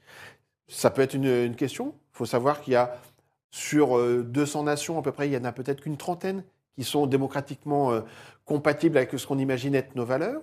[0.67, 1.93] Ça peut être une, une question.
[2.15, 2.99] Il faut savoir qu'il y a
[3.51, 6.43] sur euh, 200 nations à peu près, il y en a peut-être qu'une trentaine
[6.75, 8.01] qui sont démocratiquement
[8.45, 10.41] compatibles avec ce qu'on imagine être nos valeurs.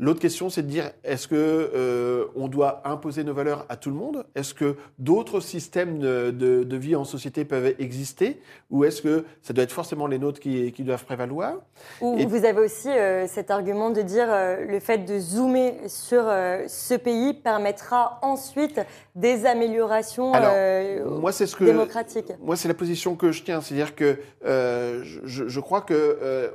[0.00, 3.90] L'autre question, c'est de dire est-ce que euh, on doit imposer nos valeurs à tout
[3.90, 4.24] le monde?
[4.36, 8.40] Est-ce que d'autres systèmes de, de- de vie en société peuvent exister?
[8.70, 11.54] Ou est-ce que ça doit être forcément les nôtres qui, qui doivent prévaloir?
[12.00, 15.74] Ou Et- vous avez aussi euh, cet argument de dire euh, le fait de zoomer
[15.88, 18.80] sur euh, ce pays permettra ensuite
[19.16, 22.32] des améliorations Alors, euh, Moi, c'est ce que démocratiques.
[22.40, 26.50] Moi, c'est la position que je tiens, c'est-à-dire que euh, je, je crois que euh,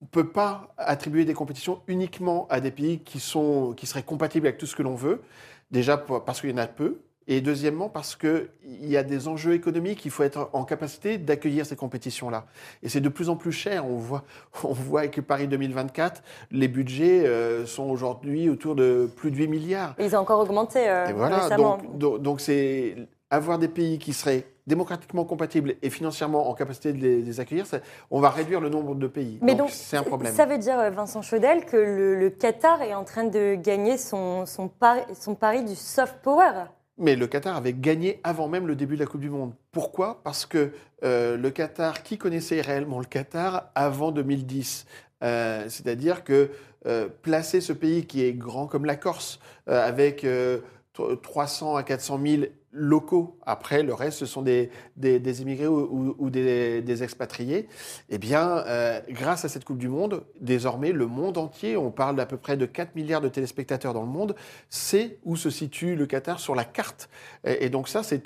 [0.00, 4.02] on ne peut pas attribuer des compétitions uniquement à des pays qui sont qui seraient
[4.04, 5.22] compatibles avec tout ce que l'on veut.
[5.70, 7.00] Déjà parce qu'il y en a peu.
[7.30, 11.66] Et deuxièmement, parce qu'il y a des enjeux économiques, il faut être en capacité d'accueillir
[11.66, 12.46] ces compétitions-là.
[12.82, 13.84] Et c'est de plus en plus cher.
[13.84, 14.24] On voit,
[14.64, 19.46] on voit avec Paris 2024, les budgets euh, sont aujourd'hui autour de plus de 8
[19.48, 19.94] milliards.
[19.98, 21.76] Ils ont encore augmenté euh, Et voilà, récemment.
[21.76, 22.96] donc donc- donc c'est
[23.30, 27.40] avoir des pays qui seraient démocratiquement compatibles et financièrement en capacité de les, de les
[27.40, 29.38] accueillir, ça- on va réduire le nombre de pays.
[29.42, 30.34] Mais donc c'est un problème.
[30.34, 33.96] Ça veut dire, euh, Vincent Chaudel, que le, le Qatar est en train de gagner
[33.96, 36.64] son, son, pari, son pari du soft power.
[36.98, 39.52] Mais le Qatar avait gagné avant même le début de la Coupe du Monde.
[39.72, 40.20] Pourquoi?
[40.24, 40.72] Parce que
[41.04, 44.86] euh, le Qatar, qui connaissait réellement le Qatar avant 2010
[45.24, 46.50] Euh, C'est-à-dire que
[46.86, 50.58] euh, placer ce pays qui est grand comme la Corse, avec euh,
[50.96, 52.42] tr- 300 à 400 000
[52.78, 57.68] locaux, après le reste ce sont des, des, immigrés ou, des, expatriés,
[58.08, 62.16] eh bien, euh, grâce à cette Coupe du Monde, désormais le monde entier, on parle
[62.16, 64.34] d'à peu près de 4 milliards de téléspectateurs dans le monde,
[64.70, 67.08] sait où se situe le Qatar sur la carte.
[67.44, 68.22] Et, donc ça, c'est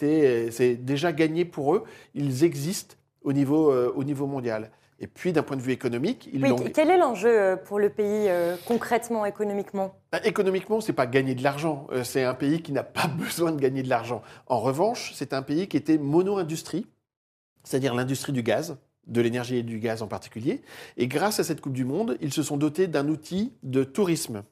[0.85, 1.85] déjà gagné pour eux.
[2.15, 4.71] Ils existent au niveau, euh, au niveau mondial.
[5.03, 6.57] Et puis, d'un point de vue économique, ils Oui, l'ont.
[6.73, 9.97] quel est l'enjeu euh, pour le pays euh, concrètement, économiquement?
[10.13, 11.89] Bah, économiquement, c'est pas gagner de l'argent.
[11.91, 14.23] Euh, c'est un pays qui n'a pas besoin de gagner de l'argent.
[14.47, 16.87] En revanche, c'est un pays qui était mono-industrie,
[17.65, 18.77] c'est-à-dire l'industrie du gaz,
[19.09, 20.63] de l'énergie et du gaz en particulier.
[20.97, 24.45] Et grâce à cette Coupe du Monde, ils se sont dotés d'un outil de tourisme.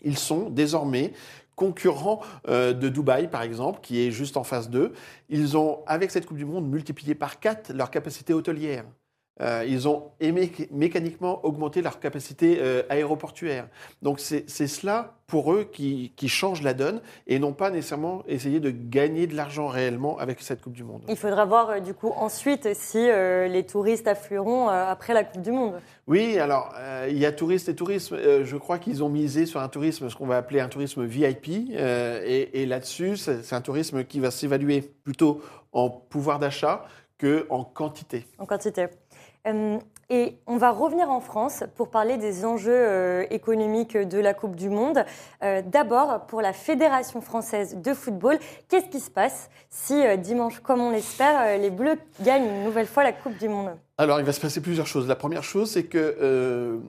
[0.00, 1.12] Ils sont désormais
[1.56, 4.94] concurrents euh, de Dubaï, par exemple, qui est juste en face d'eux.
[5.28, 8.86] Ils ont, avec cette Coupe du Monde, multiplié par 4 leur capacité hôtelière.
[9.40, 13.66] Euh, ils ont émé- mécaniquement augmenté leur capacité euh, aéroportuaire.
[14.00, 18.60] Donc c'est cela, pour eux, qui, qui change la donne et non pas nécessairement essayer
[18.60, 21.02] de gagner de l'argent réellement avec cette Coupe du Monde.
[21.08, 25.42] Il faudra voir euh, du coup ensuite si euh, les touristes afflueront après la Coupe
[25.42, 25.80] du Monde.
[26.06, 26.72] Oui, alors
[27.08, 28.18] il y a touristes et tourisme.
[28.44, 31.48] Je crois qu'ils ont misé sur un tourisme, ce qu'on va appeler un tourisme VIP.
[31.48, 35.40] et et là-dessus, c'est c'est un tourisme qui va s'évaluer plutôt
[35.72, 36.84] en pouvoir d'achat
[37.16, 38.26] que en quantité.
[38.38, 38.86] en quantité.
[39.46, 39.78] Euh,
[40.10, 44.54] et on va revenir en France pour parler des enjeux euh, économiques de la Coupe
[44.54, 45.04] du Monde.
[45.42, 50.80] Euh, D'abord, pour la Fédération française de football, qu'est-ce qui se passe si dimanche, comme
[50.80, 53.70] on l'espère, les Bleus gagnent une nouvelle fois la Coupe du Monde?
[53.98, 55.08] Alors, il va se passer plusieurs choses.
[55.08, 56.80] La première chose, c'est que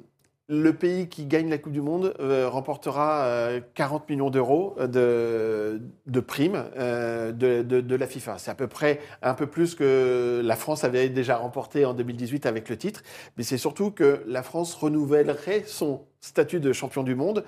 [0.47, 5.79] le pays qui gagne la Coupe du Monde euh, remportera euh, 40 millions d'euros de,
[6.27, 8.37] primes euh, de, la FIFA.
[8.37, 12.45] C'est à peu près un peu plus que la France avait déjà remporté en 2018
[12.45, 13.01] avec le titre.
[13.37, 17.43] Mais c'est surtout que la France renouvellerait son statut de champion du monde.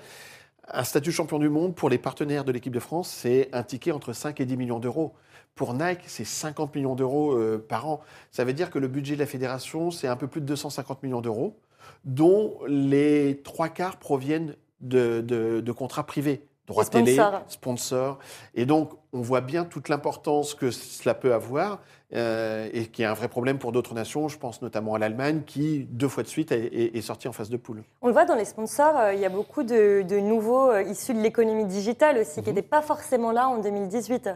[0.70, 3.92] Un statut champion du monde pour les partenaires de l'équipe de France, c'est un ticket
[3.92, 5.14] entre 5 et 10 millions d'euros.
[5.54, 8.00] Pour Nike, c'est 50 millions d'euros euh, par an.
[8.30, 11.02] Ça veut dire que le budget de la fédération, c'est un peu plus de 250
[11.02, 11.58] millions d'euros,
[12.04, 16.42] dont les trois quarts proviennent de, de- de contrats privés.
[16.66, 17.16] Droits télé,
[17.48, 18.18] sponsors.
[18.54, 21.80] Et donc, on voit bien toute l'importance que cela peut avoir
[22.14, 24.28] euh, et qui est un vrai problème pour d'autres nations.
[24.28, 27.32] Je pense notamment à l'Allemagne qui, deux fois de suite, est, est- est sortie en
[27.32, 27.84] phase de poule.
[28.02, 30.82] On le voit dans les sponsors, euh, il y a beaucoup de, de nouveaux euh,
[30.82, 32.44] issus de l'économie digitale aussi, Mhm.
[32.44, 34.28] qui n'étaient pas forcément là en 2018.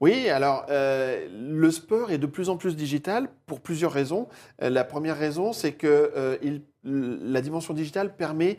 [0.00, 4.28] Oui, alors euh, le sport est de plus en plus digital pour plusieurs raisons.
[4.62, 8.58] Euh, la première raison, c'est que euh, la dimension digitale permet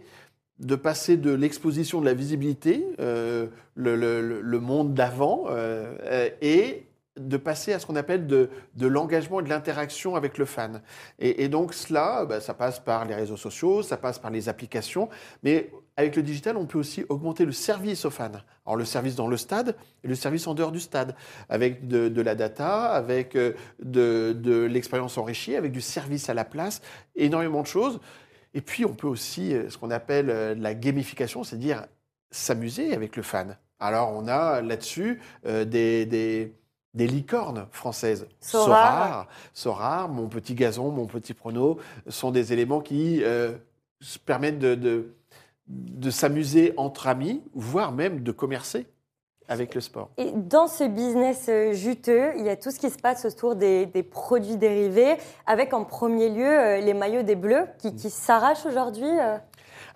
[0.59, 5.47] de passer de l'exposition de la visibilité, le, monde d'avant,
[6.41, 6.87] et
[7.19, 10.81] de passer à ce qu'on appelle de, l'engagement et de l'interaction avec le fan.
[11.19, 14.47] Et, et donc cela, bah, ça passe par les réseaux sociaux, ça passe par les
[14.47, 15.09] applications,
[15.43, 18.31] mais avec le digital, on peut aussi augmenter le service aux fans.
[18.65, 21.15] Alors le service dans le stade et le service en dehors du stade,
[21.47, 26.33] avec de, de la data, avec euh, de, de l'expérience enrichie, avec du service à
[26.33, 26.81] la place,
[27.15, 27.99] énormément de choses.
[28.53, 31.85] Et puis on peut aussi, euh, ce qu'on appelle euh, la gamification, c'est-à-dire
[32.31, 33.57] s'amuser avec le fan.
[33.79, 36.53] Alors on a là-dessus euh, des, des,
[36.93, 38.27] des licornes françaises.
[38.41, 39.27] Sorare.
[39.53, 43.53] Sorare, mon petit gazon, mon petit prono, sont des éléments qui euh,
[44.25, 45.13] permettent de, de,
[45.67, 48.87] de s'amuser entre amis, voire même de commercer
[49.47, 50.09] avec le sport.
[50.17, 53.55] Et dans ce business euh, juteux, il y a tout ce qui se passe autour
[53.55, 58.09] des, des produits dérivés, avec en premier lieu euh, les maillots des Bleus qui, qui
[58.09, 59.09] s'arrachent aujourd'hui.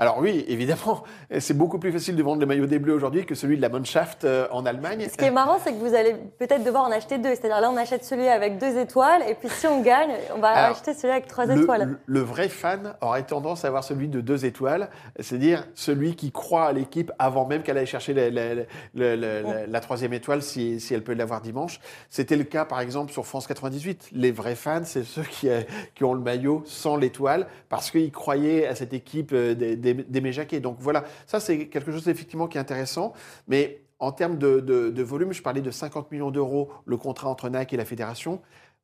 [0.01, 1.03] Alors oui, évidemment,
[1.39, 3.67] c'est beaucoup plus facile de vendre le maillot des Bleus aujourd'hui que celui de la
[3.69, 5.07] Mannschaft euh, en Allemagne.
[5.11, 7.29] Ce qui est marrant, c'est que vous allez peut-être devoir en acheter deux.
[7.35, 10.49] C'est-à-dire là, on achète celui avec deux étoiles, et puis si on gagne, on va
[10.49, 11.97] Alors, acheter celui avec trois le, étoiles.
[12.05, 16.67] le- vrai fan aurait tendance à avoir celui de deux étoiles, c'est-à-dire celui qui croit
[16.67, 18.63] à l'équipe avant même qu'elle aille chercher la, la- la-
[18.95, 21.79] la- la- la troisième étoile si, si elle peut l'avoir dimanche.
[22.09, 24.09] C'était le cas par exemple sur France 98.
[24.13, 25.61] Les vrais fans, c'est ceux qui, euh,
[25.95, 29.88] qui ont le maillot sans l'étoile parce qu'ils croyaient à cette équipe euh, des, des,
[29.93, 30.59] des Jacquet.
[30.59, 33.13] Donc voilà, ça c'est quelque chose effectivement qui est intéressant,
[33.47, 37.73] mais en termes de, volume, je parlais de 50 millions d'euros le contrat entre Nike
[37.73, 38.41] et la fédération.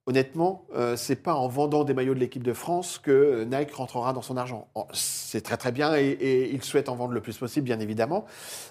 [0.07, 3.71] Honnêtement, euh, c'est pas en vendant des maillots de l'équipe de France que euh, Nike
[3.71, 4.67] rentrera dans son argent.
[4.93, 8.25] C'est très très bien et, et il souhaite en vendre le plus possible, bien évidemment.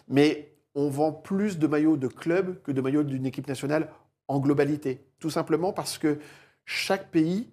[0.06, 3.88] Mais on vend plus de maillots de club que de maillots d'une équipe nationale
[4.28, 5.00] en globalité.
[5.18, 6.18] Tout simplement parce que
[6.66, 7.48] chaque pays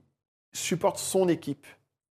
[0.53, 1.65] supporte son équipe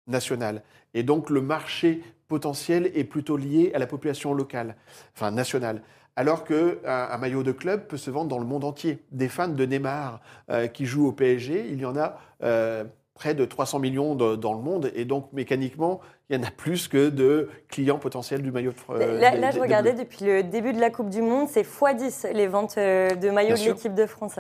[0.07, 0.63] nationale.
[0.95, 4.77] Et donc le marché potentiel est plutôt lié à la population locale,
[5.15, 5.83] enfin nationale.
[6.17, 9.03] Alors qu'un un maillot de club peut se vendre dans le monde entier.
[9.11, 12.85] Des fans de Neymar euh, qui jouent au PSG, il y en a euh,
[13.21, 14.91] près de 300 millions de- dans le monde.
[14.95, 18.77] Et donc mécaniquement, il y en a plus que de clients potentiels du maillot de
[19.05, 20.05] euh, là, des- là, je des regardais Bleus.
[20.05, 23.57] depuis le début de la Coupe du Monde, c'est x10 les ventes euh, de maillots
[23.57, 24.39] Bien de l'équipe de France.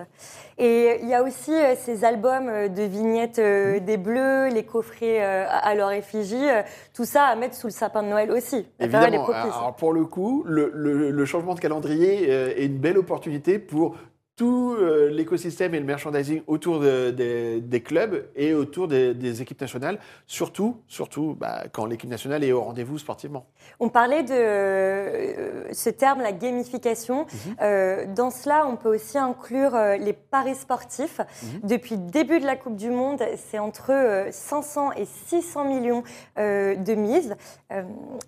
[0.57, 3.81] Et il y a aussi euh, ces albums euh, de vignettes euh, Mmh.
[3.85, 6.47] des Bleus, les coffrets à leur effigie,
[6.95, 8.67] tout ça à mettre sous le sapin de Noël aussi.
[8.81, 9.27] Évidemment.
[9.31, 13.97] Alors pour le coup, le, le- le changement de calendrier est une belle opportunité pour
[14.41, 19.43] tout euh, l'écosystème et le merchandising autour de- des- des clubs et autour des, des
[19.43, 23.45] équipes nationales, surtout, surtout bah, quand l'équipe nationale est au rendez-vous sportivement.
[23.81, 27.27] On parlait de euh, ce terme, la gamification.
[27.27, 27.57] Mhm.
[27.61, 31.21] Euh, dans cela, on peut aussi inclure les paris sportifs.
[31.43, 31.69] Mhm.
[31.69, 36.03] Depuis le début de la Coupe du Monde, c'est entre euh, 500 et 600 millions
[36.39, 37.37] de mises.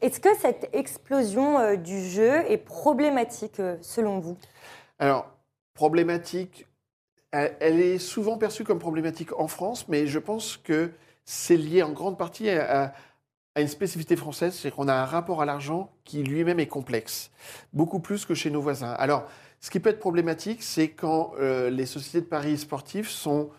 [0.03, 4.37] Est-ce que cette explosion du jeu est problématique selon vous?
[4.99, 5.27] Alors,
[5.75, 6.67] problématique,
[7.33, 10.91] elle, est souvent perçue comme problématique en France, mais je pense que
[11.25, 12.93] c'est lié en grande partie à,
[13.57, 17.31] une spécificité française, c'est qu'on a un rapport à l'argent qui lui-même est complexe,
[17.73, 18.93] beaucoup plus que chez nos voisins.
[18.93, 19.27] Alors,
[19.61, 23.51] ce qui peut être problématique, c'est quand euh, les sociétés de paris sportifs sont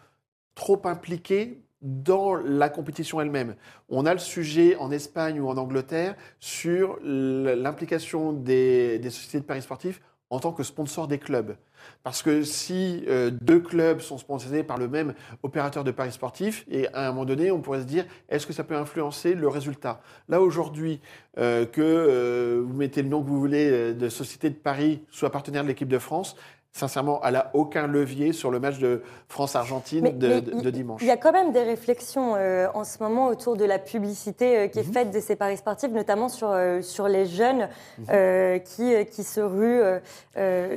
[0.55, 3.55] trop impliquées dans la compétition elle-même.
[3.89, 9.45] On a le sujet en Espagne ou en Angleterre sur l'implication des, des sociétés de
[9.45, 11.55] paris sportifs en tant que sponsor des clubs.
[12.03, 16.65] Parce que si euh, deux clubs sont sponsorisés par le même opérateur de paris sportifs,
[16.69, 19.47] et à un moment donné, on pourrait se dire, est-ce que ça peut influencer le
[19.47, 20.01] résultat?
[20.29, 20.99] Là, aujourd'hui,
[21.37, 25.31] euh, que euh, vous mettez le nom que vous voulez de société de paris, soit
[25.31, 26.35] partenaire de l'équipe de France,
[26.77, 30.69] sincèrement, elle n'a aucun levier sur le match de France-Argentine de, mais de- il- de
[30.71, 31.01] dimanche.
[31.03, 34.57] Il y a quand même des réflexions euh, en ce moment autour de la publicité
[34.57, 37.69] euh, qui est faite de ces paris sportifs, notamment sur, euh, sur les jeunes
[38.09, 39.81] euh, qui, qui se ruent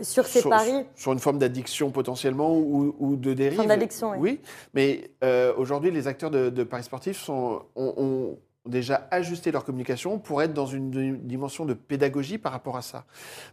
[0.02, 0.84] sur ces sur, paris.
[0.94, 3.56] sur une forme d'addiction potentiellement ou, ou de dérive.
[3.56, 4.18] Forme d'addiction, oui.
[4.20, 4.40] Oui,
[4.74, 5.10] mais
[5.56, 10.42] aujourd'hui, les acteurs de, de paris sportifs sont, ont, ont déjà ajusté leur communication pour
[10.42, 10.90] être dans une,
[11.22, 13.04] dimension de pédagogie par rapport à ça.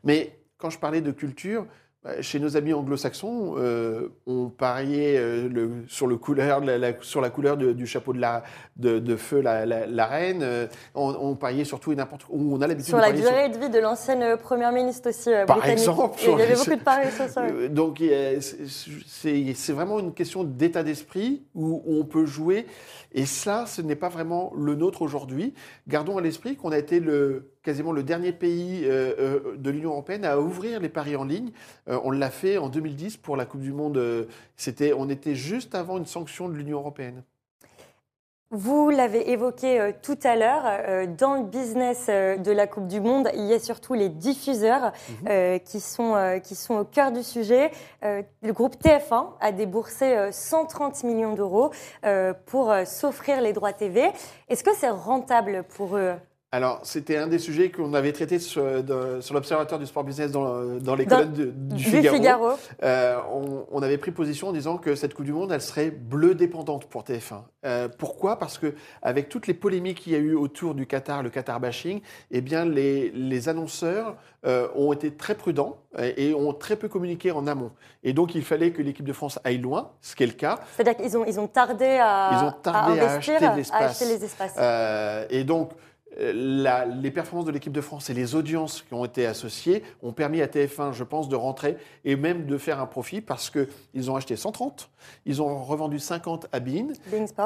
[0.04, 1.66] Mais quand je parlais de culture,
[2.20, 7.22] chez nos amis anglo-saxons, euh, on pariait euh, le- sur, le couleur, la- la- sur
[7.22, 8.44] la couleur de- du chapeau de, la,
[8.76, 10.42] de, de feu, la, reine.
[10.44, 12.36] euh, on, on pariait sur tout et n'importe quoi.
[12.38, 15.30] On a l'habitude Sur de la sur- durée de vie de l'ancienne première ministre aussi
[15.48, 15.80] Par britannique.
[15.80, 17.44] exemple, il y avait beaucoup de paris sur ça.
[17.70, 18.02] Donc,
[18.39, 22.66] c'est- vraiment une question d'état d'esprit où, où on peut jouer.
[23.13, 25.54] Et ça, ce n'est pas vraiment le nôtre aujourd'hui.
[25.88, 29.91] Gardons à l'esprit qu'on a été le, quasiment le dernier pays euh, euh, de l'Union
[29.91, 31.52] européenne à ouvrir les paris en ligne.
[31.89, 34.28] Euh, on l'a fait en 2010 pour la Coupe du Monde.
[34.58, 37.23] C'était, on était juste avant une sanction de l'Union européenne.
[38.56, 42.88] Vous l'avez évoqué euh, tout à l'heure, euh, dans le business euh, de la Coupe
[42.88, 44.91] du Monde, il y a surtout les diffuseurs
[45.23, 45.60] Mhm.
[45.62, 47.71] qui, sont, qui sont au cœur du sujet.
[48.04, 51.71] Le groupe TF1 a déboursé euh, 130 millions d'euros
[52.45, 54.12] pour s'offrir les droits TV.
[54.49, 56.13] Est-ce que c'est rentable pour eux?
[56.56, 58.63] Alors, c'était un des sujets qu'on avait traité sur,
[59.22, 62.16] sur l'Observatoire du sport business dans, dans les Dans- colonnes de- du, Du Figaro.
[62.16, 62.50] Figaro.
[62.84, 65.89] Euh, on, on avait pris position en disant que cette Coupe du Monde, elle serait
[65.89, 67.42] bleu dépendante pour TF1.
[67.66, 68.38] Euh, pourquoi?
[68.38, 71.60] Parce que avec toutes les polémiques qu'il y a eu autour du Qatar, le Qatar
[71.60, 76.88] bashing, eh bien les, les annonceurs euh, ont été très prudents et, ont très peu
[76.88, 77.72] communiqué en amont.
[78.04, 80.60] Et donc il fallait que l'équipe de France aille loin, ce qui est le cas.
[80.76, 83.36] C'est-à-dire qu'ils ont, ils ont tardé à, Ils ont tardé à investir,
[83.74, 84.56] acheter de l'espace.
[85.32, 85.72] et donc,
[86.17, 90.13] la- les performances de l'équipe de France et les audiences qui ont été associées ont
[90.13, 94.12] permis à TF1, je pense, de rentrer et même de faire un profit parce qu'ils
[94.12, 94.89] ont acheté 130,
[95.26, 96.88] ils ont revendu 50 à Bein.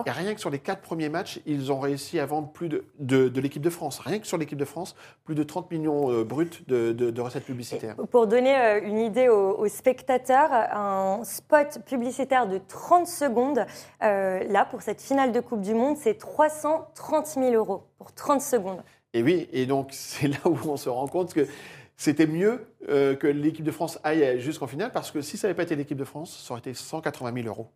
[0.05, 2.85] Et rien que sur les quatre premiers matchs, ils ont réussi à vendre plus de,
[2.99, 3.99] de, de l'équipe de France.
[3.99, 7.45] Rien que sur l'équipe de France, plus de 30 millions euh, bruts de, de- recettes
[7.45, 7.95] publicitaires.
[8.11, 13.65] Pour donner euh, une idée aux, aux spectateurs, un spot publicitaire de 30 secondes,
[14.03, 18.41] euh, là, pour cette finale de Coupe du Monde, c'est 330 000 euros pour 30
[18.41, 18.81] secondes.
[19.13, 21.47] Et oui, et donc c'est là où on se rend compte que
[21.95, 25.55] c'était mieux euh, que l'équipe de France aille jusqu'en finale parce que si ça n'avait
[25.57, 27.67] pas été l'équipe de France, ça aurait été 180 000 euros.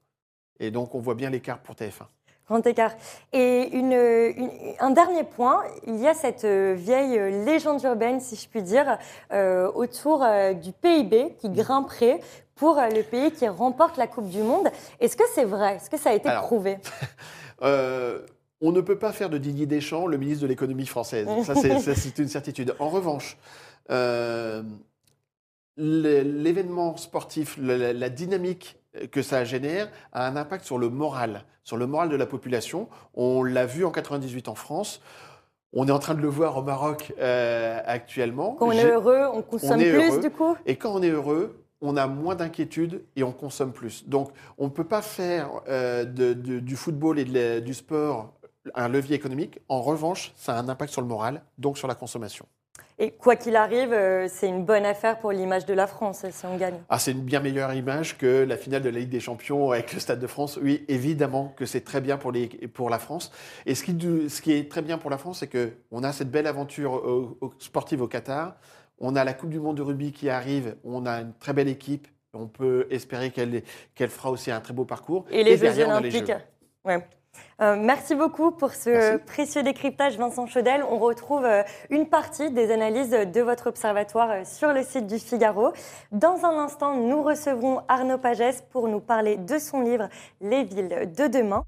[0.60, 2.06] Et donc on voit bien l'écart pour TF1.
[2.48, 2.92] Grand écart.
[3.34, 8.20] Et une, une- un dernier point, il y a cette euh, vieille euh, légende urbaine,
[8.20, 8.98] si je puis dire,
[9.32, 10.26] euh, autour
[10.62, 12.20] du PIB qui grimperait
[12.56, 14.70] pour le pays qui remporte la Coupe du Monde.
[15.00, 15.78] Est-ce que c'est vrai?
[15.78, 16.78] Est-ce que ça a été Alors, prouvé?
[17.64, 18.26] Euh,
[18.62, 21.28] on ne peut pas faire de Didier Deschamps le ministre de l'économie française.
[21.43, 22.76] Ça, c'est- une certitude.
[22.80, 23.38] En revanche,
[23.89, 24.62] euh,
[25.78, 28.78] l'événement sportif, la, la dynamique
[29.12, 32.89] que ça génère a un impact sur le moral, sur le moral de la population.
[33.13, 35.02] On l'a vu en 98 en France.
[35.74, 38.54] On est en train de le voir au Maroc euh, actuellement.
[38.60, 40.19] Quand on est heureux, on consomme plus heureux.
[40.21, 40.58] du coup?
[40.65, 44.08] Et quand on est heureux, on a moins d'inquiétude et on consomme plus.
[44.08, 48.34] Donc, on ne peut pas faire euh, de- de- du football et de du sport
[48.76, 49.60] un levier économique.
[49.69, 52.45] En revanche, ça a un impact sur le moral, donc sur la consommation.
[53.00, 56.45] Et quoi qu'il arrive, euh, c'est une bonne affaire pour l'image de la France si
[56.45, 56.80] on gagne.
[56.88, 59.91] Ah, c'est une bien meilleure image que la finale de la Ligue des Champions avec
[59.93, 60.60] le Stade de France.
[60.62, 63.32] Oui, évidemment que c'est très bien pour, les, pour la France.
[63.65, 63.97] Et ce qui,
[64.30, 67.39] ce qui est très bien pour la France, c'est qu'on a cette belle aventure au-
[67.58, 68.56] sportive au Qatar.
[69.00, 70.76] On a la Coupe du Monde de rugby qui arrive.
[70.84, 72.08] On a une très belle équipe.
[72.34, 75.26] On peut espérer qu'elle fera aussi un très beau parcours.
[75.32, 76.32] Et les Jeux derrière, on a les Olympiques.
[76.32, 76.43] Jeux.
[76.86, 77.08] Ouais.
[77.62, 79.24] Euh, merci beaucoup pour ce Merci.
[79.26, 80.84] précieux décryptage, Vincent Chaudel.
[80.89, 85.20] On retrouve euh, une partie des analyses de votre observatoire euh, sur le site du
[85.20, 85.72] Figaro.
[86.12, 90.10] Dans un instant, nous recevrons Arnaud Pagès pour nous parler de son livre
[90.41, 91.63] Les villes de demain.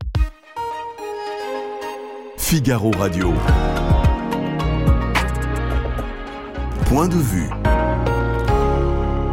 [2.38, 3.32] Figaro Radio.
[6.88, 7.50] Point de vue.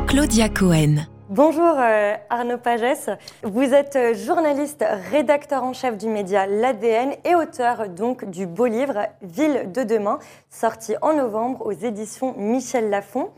[0.07, 1.07] Claudia Cohen.
[1.31, 3.09] Bonjour euh, Arnaud Pagès,
[3.45, 8.66] vous êtes euh, journaliste, rédacteur en chef du média L'ADN et auteur donc du beau
[8.66, 13.29] livre Ville de demain, sorti en novembre aux éditions Michel Lafon.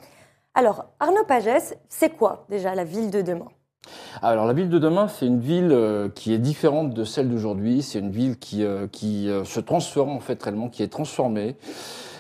[0.55, 3.49] Alors Arnaud Pagès, c'est quoi déjà la ville de demain?
[4.23, 7.83] Alors la ville de demain, c'est une ville euh, qui est différente de celle d'aujourd'hui.
[7.83, 11.57] C'est une ville qui, qui se transforme en fait réellement, qui est transformée.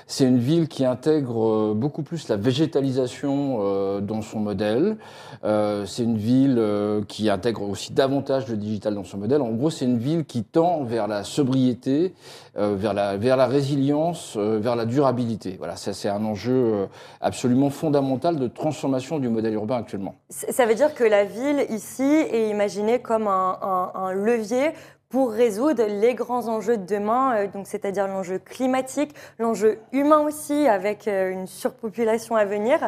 [0.06, 4.96] C'est une ville qui intègre euh, beaucoup plus la végétalisation euh, dans son modèle.
[5.44, 6.62] Euh, c'est une ville
[7.08, 9.40] qui intègre aussi davantage le digital dans son modèle.
[9.42, 12.14] En gros, c'est une ville qui tend vers la sobriété,
[12.56, 15.56] vers, la, vers la résilience, vers la durabilité.
[15.58, 16.86] Voilà, ça c'est un enjeu
[17.20, 20.14] absolument fondamental de transformation du modèle urbain actuellement.
[20.30, 24.70] Ça veut dire que la ville ici est imaginée comme un, un- un levier
[25.12, 30.66] pour résoudre les grands enjeux de demain, euh, donc c'est-à-dire l'enjeu climatique, l'enjeu humain aussi,
[30.66, 32.78] avec euh, une surpopulation à venir.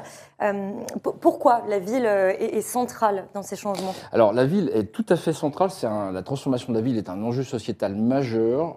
[0.41, 0.71] Euh,
[1.21, 3.95] pourquoi la ville est, centrale dans ces changements?
[4.11, 5.69] Alors la ville est tout à fait centrale.
[5.83, 8.77] La transformation de la ville est un enjeu sociétal majeur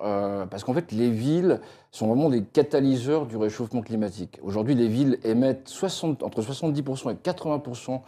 [0.49, 4.39] parce qu'en fait les villes sont vraiment des catalyseurs du réchauffement climatique.
[4.43, 8.01] Aujourd'hui, les villes émettent 60 entre 70% et 80%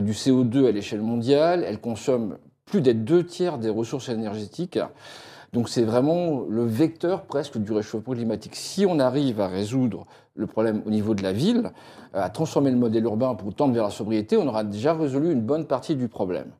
[0.00, 1.64] du CO2 à l'échelle mondiale.
[1.66, 4.78] Elles consomment plus des deux tiers des ressources énergétiques.
[5.52, 8.56] Donc c'est vraiment le vecteur presque du réchauffement climatique.
[8.56, 10.04] Si on arrive à résoudre
[10.34, 11.70] le problème au niveau de la ville,
[12.14, 15.30] euh, à transformer le modèle urbain pour tendre vers la sobriété, on aura déjà résolu
[15.30, 16.50] une bonne partie du problème.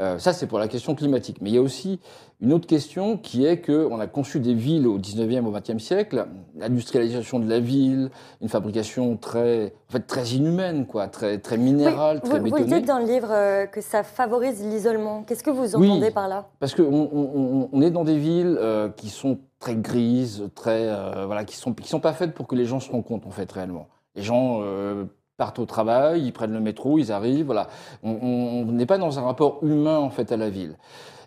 [0.00, 1.38] Euh, ça, c'est pour la question climatique.
[1.42, 2.00] Mais il y a aussi
[2.40, 6.26] une autre question qui est qu'on a conçu des villes au 19e, au 20e siècle,
[6.56, 8.10] l'industrialisation de la ville,
[8.40, 12.52] une fabrication très, en fait, très inhumaine, quoi, très, très minérale, Oui, très vous, vous
[12.52, 12.76] bétonnée.
[12.78, 15.24] dites dans le livre euh, que ça favorise l'isolement.
[15.24, 15.90] Qu'est-ce que vous Oui.
[15.90, 16.46] entendez par là?
[16.60, 21.44] Parce qu'on on, est dans des villes euh, qui sont très grises, très, euh, voilà,
[21.44, 23.88] qui sont, qui sont pas faites pour que les gens se rencontrent, en fait, réellement.
[24.14, 25.06] Les gens euh,
[25.38, 27.66] partent au travail, ils prennent le métro, ils arrivent, voilà.
[28.04, 30.76] On n'est pas dans un rapport humain, en fait, à la ville.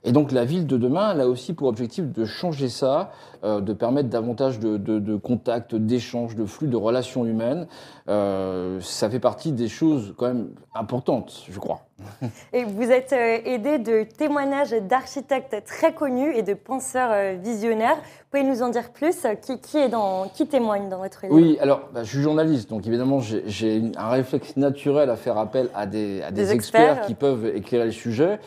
[0.04, 3.12] Et donc la ville de demain, elle a aussi pour objectif de changer ça,
[3.43, 7.68] euh, de permettre davantage de, de, de contacts, d'échanges, de flux, de relations humaines.
[8.10, 11.82] Euh, ça fait partie des choses quand même importantes, je crois.
[12.54, 17.97] Et vous êtes euh, aidé de témoignages d'architectes très connus et de penseurs visionnaires.
[18.32, 21.36] Pouvez nous en dire plus qui, qui, est dans, qui témoigne dans votre livre?
[21.36, 25.70] Oui, alors bah, je suis journaliste, donc évidemment j'ai- un réflexe naturel à faire appel
[25.76, 26.82] à des, à des, Des experts.
[26.89, 27.06] experts.
[27.06, 28.39] qui peuvent éclairer le sujet.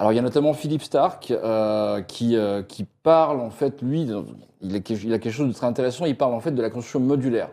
[0.00, 4.08] Alors il y a notamment Philippe Stark euh, qui, euh, qui parle en fait, lui,
[4.62, 7.50] il a quelque chose de très intéressant, il parle en fait de la construction modulaire.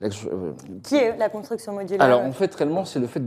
[0.00, 0.52] La euh,
[0.84, 3.22] Qui est la construction modulaire alors en fait réellement c'est le fait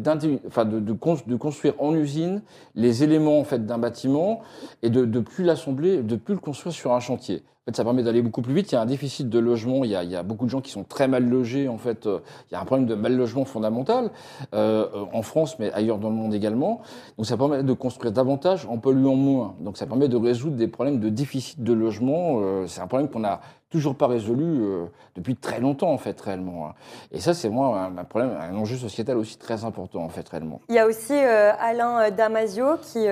[0.48, 2.42] enfin, de, de cons- de construire en usine
[2.76, 4.40] les éléments en fait d'un bâtiment
[4.82, 7.44] et de, de plus l'assembler, de plus le construire sur un chantier.
[7.64, 8.72] En fait, ça permet d'aller beaucoup plus vite.
[8.72, 9.84] Il y a un déficit de logement.
[9.84, 11.68] Il y a, il y a beaucoup de gens qui sont très mal logés.
[11.68, 12.18] En fait, Euh,
[12.50, 14.10] il y a un problème de mal logement fondamental
[14.56, 16.82] euh, en France, mais ailleurs dans le monde également.
[17.18, 19.54] Donc, ça permet de construire davantage en polluant moins.
[19.60, 22.40] Donc, ça permet de résoudre des problèmes de déficit de logement.
[22.42, 23.42] Euh, c'est un problème qu'on n'a
[23.72, 26.68] toujours pas résolu euh, depuis très longtemps, en fait, réellement.
[26.68, 26.74] hein.
[27.12, 30.28] Et ça, c'est moi un, un problème, un enjeu sociétal aussi très important, en fait,
[30.30, 30.60] réellement.
[30.70, 33.06] Il y a aussi euh, Alain euh, Damasio qui,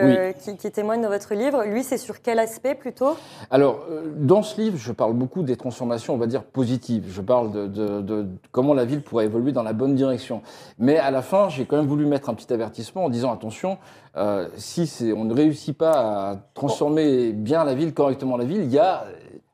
[0.44, 1.64] qui, qui témoigne dans votre livre.
[1.64, 3.16] Lui, c'est sur quel aspect plutôt?
[3.50, 3.86] Alors,
[4.18, 7.06] dans ce livre, je parle beaucoup des transformations, on va dire, positives.
[7.10, 10.42] Je parle de, de- de comment la ville pourrait évoluer dans la bonne direction.
[10.78, 13.78] Mais à la fin, j'ai quand même voulu mettre un petit avertissement en disant, attention,
[14.18, 18.72] euh, si on ne réussit pas à transformer bien la ville, correctement la ville, il
[18.72, 19.06] y a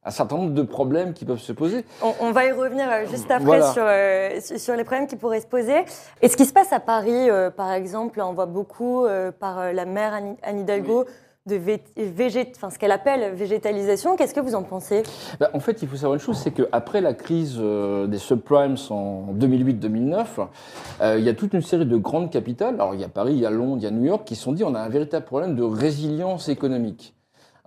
[0.06, 1.84] un certain nombre de problèmes qui peuvent se poser.
[2.02, 3.72] on, on va y revenir euh, juste après Voilà.
[3.72, 5.84] sur, euh, sur- les problèmes qui pourraient se poser.
[6.22, 9.74] Et ce qui se passe à Paris, euh, par exemple, on voit beaucoup euh, par
[9.74, 11.06] la maire Anne, Anne Hidalgo
[11.48, 14.16] de végét- enfin, ce qu'elle appelle végétalisation.
[14.16, 15.04] Qu'est-ce que vous en pensez?
[15.40, 19.28] Bah, en fait, il faut savoir une chose, c'est qu'après la crise des subprimes en
[19.34, 20.26] 2008-2009,
[21.02, 23.34] euh, il y a toute une série de grandes capitales, alors il y a Paris,
[23.34, 24.80] il y a Londres, il y a New York, qui se sont dit on a
[24.80, 27.14] un véritable problème de résilience économique.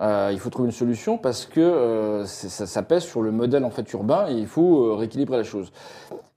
[0.00, 3.70] Euh, il faut trouver une solution parce que euh, ça, pèse sur le modèle en
[3.70, 5.72] fait urbain et il faut euh, rééquilibrer la chose.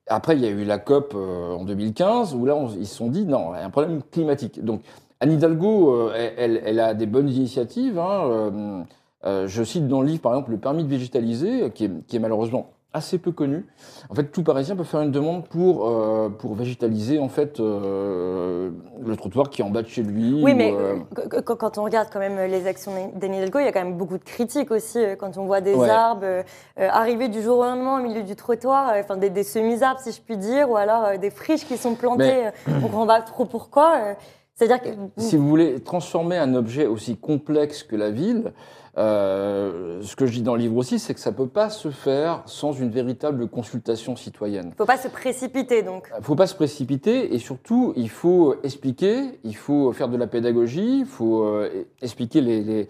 [0.08, 3.08] Après, il y a eu la COP en 2015 où là, on- ils se sont
[3.10, 4.64] dit non, il y a un problème climatique.
[4.64, 4.82] Donc,
[5.20, 8.00] Anne Hidalgo, elle, elle- a des bonnes initiatives.
[8.00, 8.84] hein,
[9.24, 13.18] je cite dans le livre, par exemple, le permis de végétaliser, qui est malheureusement assez
[13.18, 13.66] peu connu.
[14.10, 18.70] En fait, tout Parisien peut faire une demande pour, euh, pour végétaliser en fait euh,
[19.06, 20.34] le trottoir qui est en bas de chez lui.
[20.44, 23.60] Oui, ou, mais euh, qu- qu- quand on regarde quand même les actions d'Anne Hidalgo,
[23.60, 25.90] il y a quand même beaucoup de critiques aussi quand on voit des Ouais.
[25.90, 26.44] arbres
[26.78, 30.22] arriver du jour au lendemain au milieu du trottoir, enfin des, des semi-arbres si je
[30.22, 32.44] puis dire, ou alors des friches qui sont plantées.
[32.68, 34.16] Mais- on comprend pas trop pourquoi.
[34.54, 38.52] C'est-à-dire que Si vous voulez transformer un objet aussi complexe que la ville,
[38.98, 41.70] euh, ce que je dis dans le livre aussi, c'est que ça ne peut pas
[41.70, 44.74] se faire sans une véritable consultation citoyenne.
[44.78, 46.10] faut pas se précipiter donc.
[46.16, 50.18] Il ne faut pas se précipiter et surtout, il faut expliquer, il faut faire de
[50.18, 52.90] la pédagogie, il faut euh, expliquer les, les-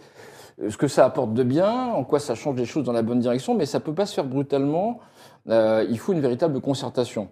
[0.69, 3.19] ce que ça apporte de bien, en quoi ça change les choses dans la bonne
[3.19, 4.99] direction, mais ça ne peut pas se faire brutalement.
[5.49, 7.29] Euh, il faut une véritable concertation.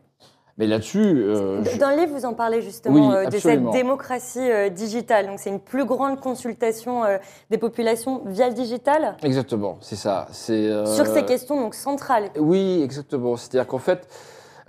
[0.59, 3.63] Mais là-dessus, euh, je- Dans le livre, vous en parlez justement Oui, euh, de cette
[3.71, 5.27] démocratie euh, digitale.
[5.27, 7.03] Donc, c'est une plus grande consultation
[7.49, 10.27] des populations via le digital exactement, c'est ça.
[10.33, 12.29] Sur ces questions donc centrales.
[12.37, 13.37] Oui, exactement.
[13.37, 14.07] C'est-à-dire qu'en fait,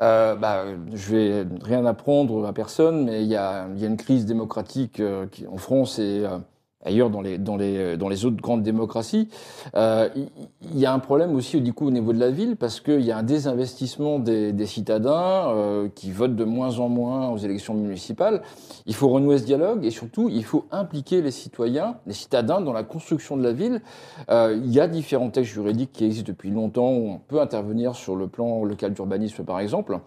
[0.01, 0.65] euh, bah,
[0.95, 4.25] je vais rien apprendre à personne, mais il y a, il y a une crise
[4.27, 6.39] démocratique euh, qui, en France et euh,
[6.85, 9.29] ailleurs dans les, dans, les, dans les autres grandes démocraties.
[9.75, 10.29] Euh, il
[10.73, 13.01] il y a un problème aussi du coup, au niveau de la ville parce qu'il
[13.01, 17.39] y a un désinvestissement des, des citadins euh, qui votent de moins en moins aux
[17.39, 18.43] élections municipales.
[18.87, 22.73] Il faut renouer ce dialogue et surtout, il faut impliquer les citoyens, les citadins dans
[22.73, 23.83] la construction de la ville.
[24.31, 27.95] Euh, il y a différents textes juridiques qui existent depuis longtemps où on peut intervenir
[27.95, 29.99] sur le plan local d'urbanisme, par exemple.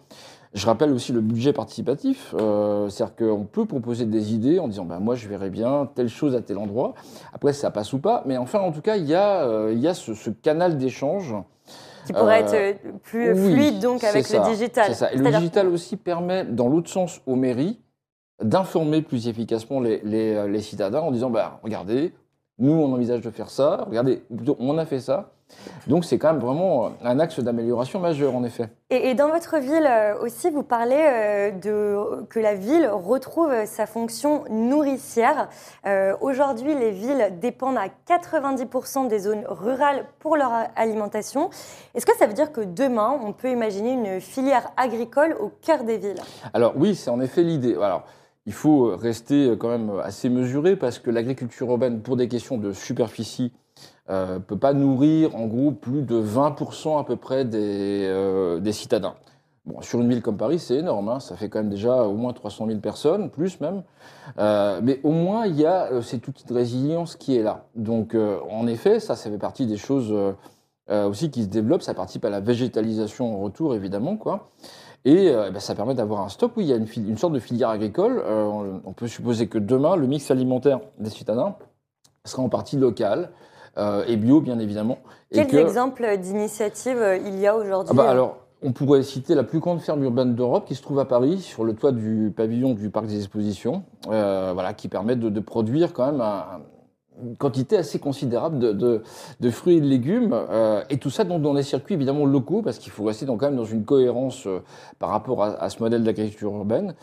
[0.54, 4.84] Je rappelle aussi le budget participatif, euh, c'est-à-dire qu'on peut proposer des idées en disant
[4.84, 6.94] ben, moi je verrais bien telle chose à tel endroit.
[7.32, 9.80] Après ça passe ou pas, mais enfin en tout cas il y a, euh, il
[9.80, 11.34] y a ce, ce canal d'échange.
[12.06, 14.84] qui pourrait Euh, être plus oui, fluide donc avec ça, le digital.
[14.88, 15.12] C'est ça.
[15.12, 17.80] Et le digital aussi permet, dans l'autre sens, aux mairies
[18.42, 22.12] d'informer plus efficacement les, les, les citadins en disant bah, regardez,
[22.58, 25.32] nous on envisage de faire ça, regardez, plutôt, on a fait ça.
[25.86, 28.68] Donc c'est quand même vraiment un axe d'amélioration majeur en effet.
[28.90, 33.52] Et, et dans votre ville euh, aussi, vous parlez euh, de, que la ville retrouve
[33.66, 35.48] sa fonction nourricière.
[35.86, 41.50] Euh, Aujourd'hui, les villes dépendent à 90% des zones rurales pour leur alimentation.
[41.94, 45.84] Est-ce que ça veut dire que demain, on peut imaginer une filière agricole au cœur
[45.84, 46.20] des villes?
[46.52, 47.74] Alors oui, c'est en effet l'idée.
[47.74, 48.04] Alors
[48.46, 52.72] il faut rester quand même assez mesuré parce que l'agriculture urbaine, pour des questions de
[52.72, 53.52] superficie,
[54.10, 58.72] euh, peut pas nourrir en gros plus de 20% à peu près des, euh, des
[58.72, 59.14] citadins.
[59.66, 62.12] Bon, sur une ville comme Paris, c'est énorme, hein, ça fait quand même déjà au
[62.12, 63.82] moins 300 000 personnes, plus même.
[64.38, 67.64] Euh, mais au moins, il y a euh, cet outil de résilience qui est là.
[67.74, 70.14] Donc, en effet, ça, ça fait partie des choses
[70.90, 71.82] aussi qui se développent.
[71.82, 74.50] Ça participe à la végétalisation en retour, évidemment, quoi.
[75.04, 76.52] Et euh, ben, ça permet d'avoir un stock.
[76.56, 78.22] Oui, il y a une, sorte de filière agricole.
[78.26, 81.56] On, peut supposer que demain, le mix alimentaire des citadins
[82.24, 83.30] sera en partie local
[84.06, 84.98] et bio, bien évidemment.
[85.32, 89.34] Quels que- exemples d'initiatives euh, il y a aujourd'hui ah bah alors, on pourrait citer
[89.34, 92.32] la plus grande ferme urbaine d'Europe qui se trouve à Paris, sur le toit du
[92.34, 96.44] pavillon du parc des expositions, euh, voilà, qui permet de, de produire quand même un-
[97.22, 99.02] une quantité assez considérable de, de-
[99.38, 102.60] de fruits et de légumes, euh, et tout ça donc dans des circuits évidemment locaux,
[102.62, 104.60] parce qu'il faut rester donc quand même dans une cohérence euh,
[104.98, 106.94] par rapport à, à ce modèle d'agriculture urbaine.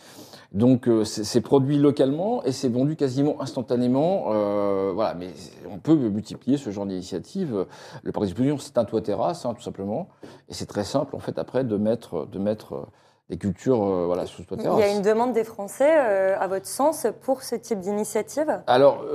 [0.51, 4.25] Donc euh, c'est produit localement et c'est vendu quasiment instantanément.
[4.33, 5.29] euh, voilà, mais
[5.71, 7.65] on peut multiplier ce genre d'initiative.
[8.03, 10.09] Le parc d'exposition, c'est un toit terrasse, hein, tout simplement.
[10.49, 12.85] Et c'est très simple, en fait, après, de mettre, de mettre euh,
[13.29, 14.79] des cultures euh, voilà, sous toit Il terrasse.
[14.81, 18.61] y a une demande des Français, à votre sens, pour ce type d'initiative?
[18.67, 19.05] Alors,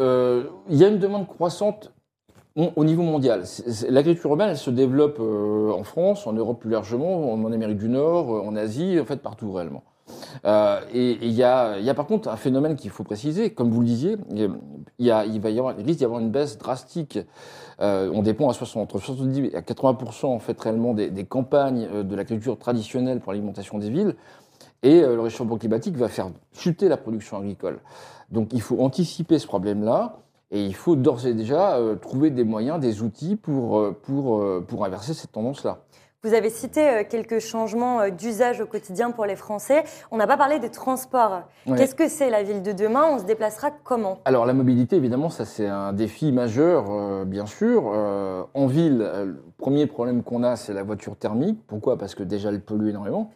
[0.70, 1.92] il y a une demande croissante
[2.56, 3.42] au au niveau mondial.
[3.90, 8.30] L'agriculture urbaine, elle se développe en France, en Europe plus largement, en Amérique du Nord,
[8.30, 9.82] en Asie, en fait, partout réellement.
[10.44, 13.86] Euh, et il y a, par contre un phénomène qu'il faut préciser, comme vous le
[13.86, 14.16] disiez,
[14.98, 17.18] il va y avoir, risque d'y avoir une baisse drastique.
[17.80, 21.88] Euh, on dépend à 60, entre 70 et à 80 en fait réellement des, campagnes
[21.92, 24.14] euh, de l'agriculture traditionnelle pour l'alimentation des villes.
[24.82, 27.80] Et le réchauffement climatique va faire chuter la production agricole.
[28.30, 30.18] Donc il faut anticiper ce problème-là
[30.52, 35.32] et il faut d'ores et déjà trouver des moyens, des outils pour, pour inverser cette
[35.32, 35.85] tendance-là.
[36.22, 39.84] Vous avez cité euh, quelques changements euh, d'usage au quotidien pour les Français.
[40.10, 41.42] On n'a pas parlé des transports.
[41.76, 43.04] Qu'est-ce que c'est la ville de demain?
[43.10, 44.18] On se déplacera comment?
[44.24, 47.92] Alors la mobilité, évidemment, ça c'est un défi majeur, euh, bien sûr.
[47.92, 51.60] Euh, en ville, euh, le premier problème qu'on a, c'est la voiture thermique.
[51.66, 51.98] Pourquoi?
[51.98, 53.30] Parce que déjà, elle pollue énormément.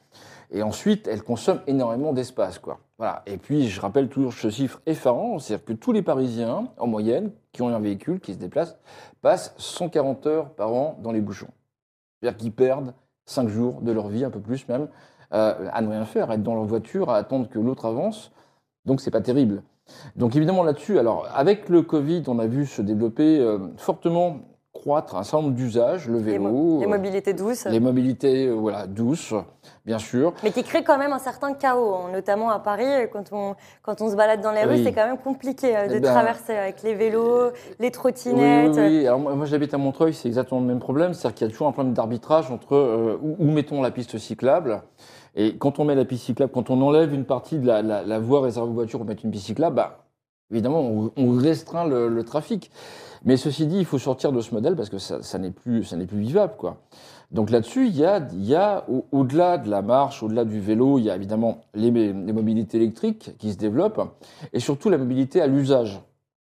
[0.51, 2.59] Et ensuite, elle consomme énormément d'espace.
[2.59, 2.79] quoi.
[2.99, 3.23] Voilà.
[3.27, 7.31] Et puis, je rappelle toujours ce chiffre effarant, c'est-à-dire que tous les Parisiens, en moyenne,
[7.53, 8.77] qui ont un véhicule, qui se déplacent,
[9.23, 11.47] passent 140 heures par an dans les bouchons.
[12.21, 12.95] C'est-à-dire qu'ils perdent
[13.27, 14.89] 5 jours de leur vie, un peu plus même,
[15.33, 18.33] euh, à ne rien faire, à être dans leur voiture, à attendre que l'autre avance.
[18.85, 19.63] Donc, c'est pas terrible.
[20.17, 24.41] Donc évidemment là-dessus, alors avec le Covid, on a vu se développer euh, fortement
[24.81, 28.47] croître un certain nombre d'usages, le Les, vélo, mo- les euh, mobilités douces, les mobilités
[28.47, 29.35] euh, voilà, douces,
[29.85, 30.33] bien sûr.
[30.43, 32.85] mais qui créent quand même un certain chaos, hein, notamment à Paris.
[32.87, 35.87] euh, Quand on, quand on se balade dans les rues, c'est quand même compliqué euh,
[35.89, 38.73] de Eh ben, traverser avec les vélos, les trottinettes.
[38.77, 39.07] oui, oui.
[39.07, 41.53] Alors, moi, moi, j'habite à Montreuil, c'est exactement le même problème, c'est-à-dire qu'il y a
[41.53, 44.83] toujours un problème d'arbitrage entre euh, où, où mettons la piste cyclable.
[45.37, 48.03] Et quand on met la piste cyclable, quand on enlève une partie de la, la-
[48.03, 49.99] la voie réservée aux voitures pour mettre une piste cyclable, bah,
[50.51, 52.71] évidemment, on, restreint le, trafic.
[53.25, 56.21] Mais ceci dit, il faut sortir de ce modèle parce que ça, n'est plus, plus
[56.21, 56.79] vivable, quoi.
[57.31, 60.99] Donc là-dessus, il y a, y a au- au-delà de la marche, au-delà du vélo,
[60.99, 64.03] il y a évidemment les, mobilités électriques qui se développent
[64.53, 66.01] et surtout la mobilité à l'usage.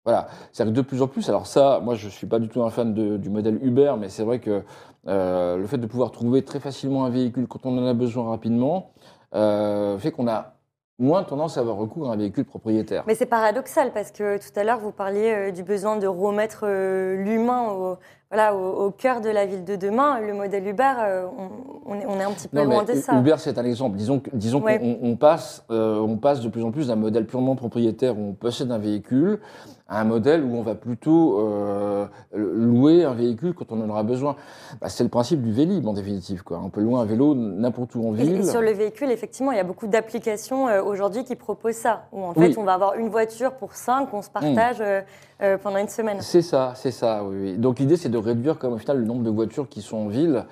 [0.04, 2.62] Voilà, c'est-à-dire que de plus en plus, alors ça, moi je suis pas du tout
[2.62, 4.62] un fan du modèle Uber, mais c'est vrai que
[5.06, 8.28] euh, le fait de pouvoir trouver très facilement un véhicule quand on en a besoin
[8.28, 8.90] rapidement,
[9.34, 10.53] euh, fait qu'on a
[10.98, 13.04] moins tendance à avoir recours à un véhicule propriétaire.
[13.06, 16.60] Mais c'est paradoxal parce que tout à l'heure, vous parliez euh, du besoin de remettre
[16.64, 17.96] euh, l'humain au,
[18.30, 20.20] voilà, au, au cœur de la ville de demain.
[20.20, 22.94] Le modèle Uber, euh, on, on est, on est un petit peu Non, loin de
[22.94, 23.14] ça.
[23.18, 23.96] Uber, c'est un exemple.
[23.96, 24.78] Disons, disons Ouais.
[24.78, 28.30] qu'on on passe, euh, on passe de plus en plus d'un modèle purement propriétaire où
[28.30, 29.40] on possède un véhicule
[29.86, 34.02] à un modèle où on va plutôt euh, louer un véhicule quand on en aura
[34.02, 34.34] besoin.
[34.80, 36.42] Bah, c'est le principe du Vélib, en définitive.
[36.42, 36.58] Quoi.
[36.64, 38.36] On peut louer un vélo n'importe où en ville.
[38.36, 42.06] Et sur le véhicule, effectivement, il y a beaucoup d'applications euh, aujourd'hui qui proposent ça.
[42.12, 42.54] Où en fait, Oui.
[42.56, 45.02] on va avoir une voiture pour cinq, on se partage euh,
[45.42, 46.16] euh, pendant une semaine.
[46.20, 47.58] C'est ça, c'est ça, oui, oui.
[47.58, 50.08] Donc l'idée, c'est de réduire comme au final le nombre de voitures qui sont en
[50.08, 50.44] ville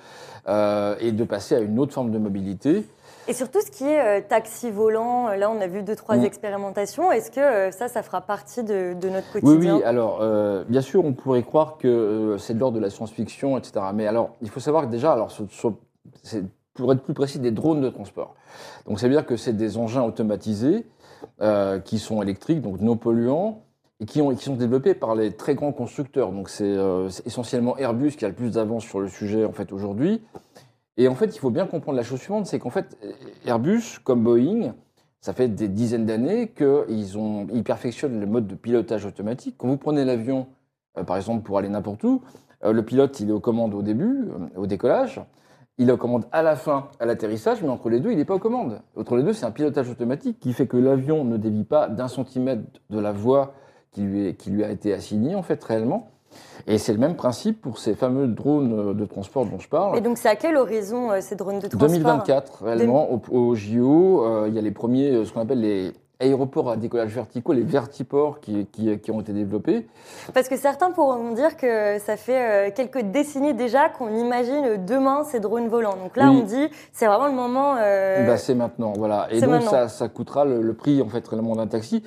[0.47, 2.85] et de passer à une autre forme de mobilité.
[3.27, 6.17] Et surtout ce qui est euh, taxi volant, euh, là on a vu deux, trois
[6.17, 6.25] Mm.
[6.25, 7.11] expérimentations.
[7.11, 9.77] Est-ce que euh, ça, ça fera partie de, de notre Oui, quotidien?
[9.77, 12.89] oui, alors euh, bien sûr, on pourrait croire que euh, c'est de l'ordre de la
[12.89, 13.85] science-fiction, etc.
[13.93, 15.67] Mais alors, il faut savoir que déjà, alors, ce- ce-
[16.21, 16.43] c'est
[16.73, 18.35] pour être plus précis, des drones de transport.
[18.87, 20.85] Donc, ça veut dire que c'est des engins automatisés
[21.41, 23.61] euh, qui sont électriques, donc non polluants,
[23.99, 26.31] et qui, ont, qui sont développés par les très grands constructeurs.
[26.31, 26.75] Donc, c'est
[27.09, 30.21] c'est essentiellement Airbus qui a le plus d'avance sur le sujet, en fait, aujourd'hui.
[30.97, 32.97] Et en fait, il faut bien comprendre la chose suivante, c'est qu'en fait,
[33.45, 34.73] Airbus, comme Boeing,
[35.21, 39.55] ça fait des dizaines d'années qu'ils ont, ils perfectionnent le mode de pilotage automatique.
[39.57, 40.47] Quand vous prenez l'avion,
[40.97, 42.21] euh, par exemple, pour aller n'importe où,
[42.63, 45.21] euh, le pilote, il est aux commandes au début, euh, au décollage.
[45.79, 48.25] Il est aux commandes à la fin, à l'atterrissage, mais entre les deux, il n'est
[48.25, 48.81] pas aux commandes.
[48.95, 52.07] Entre les deux, c'est un pilotage automatique qui fait que l'avion ne dévie pas d'un
[52.07, 53.55] centimètre de la voie
[53.91, 56.11] qui lui, est- qui lui a été assignée, en fait, réellement.
[56.67, 59.97] Et c'est le même principe pour ces fameux drones euh, de transport dont je parle.
[59.97, 61.87] Et donc c'est à quel horizon euh, ces drones de transport?
[61.89, 65.91] 2024, réellement, au, au JO, euh, il y a les premiers, ce qu'on appelle les
[66.19, 69.87] aéroports à décollage verticaux, les vertiports qui, qui- qui ont été développés.
[70.33, 75.41] Parce que certains pourront dire que ça fait quelques décennies déjà qu'on imagine demain ces
[75.41, 75.97] drones volants.
[76.01, 76.39] Donc là, Oui.
[76.41, 77.75] on dit c'est vraiment le moment.
[77.77, 79.27] euh, Bah, c'est maintenant, voilà.
[79.31, 79.71] Et donc maintenant.
[79.71, 82.03] ça, ça coûtera le, le prix en fait réellement d'un taxi.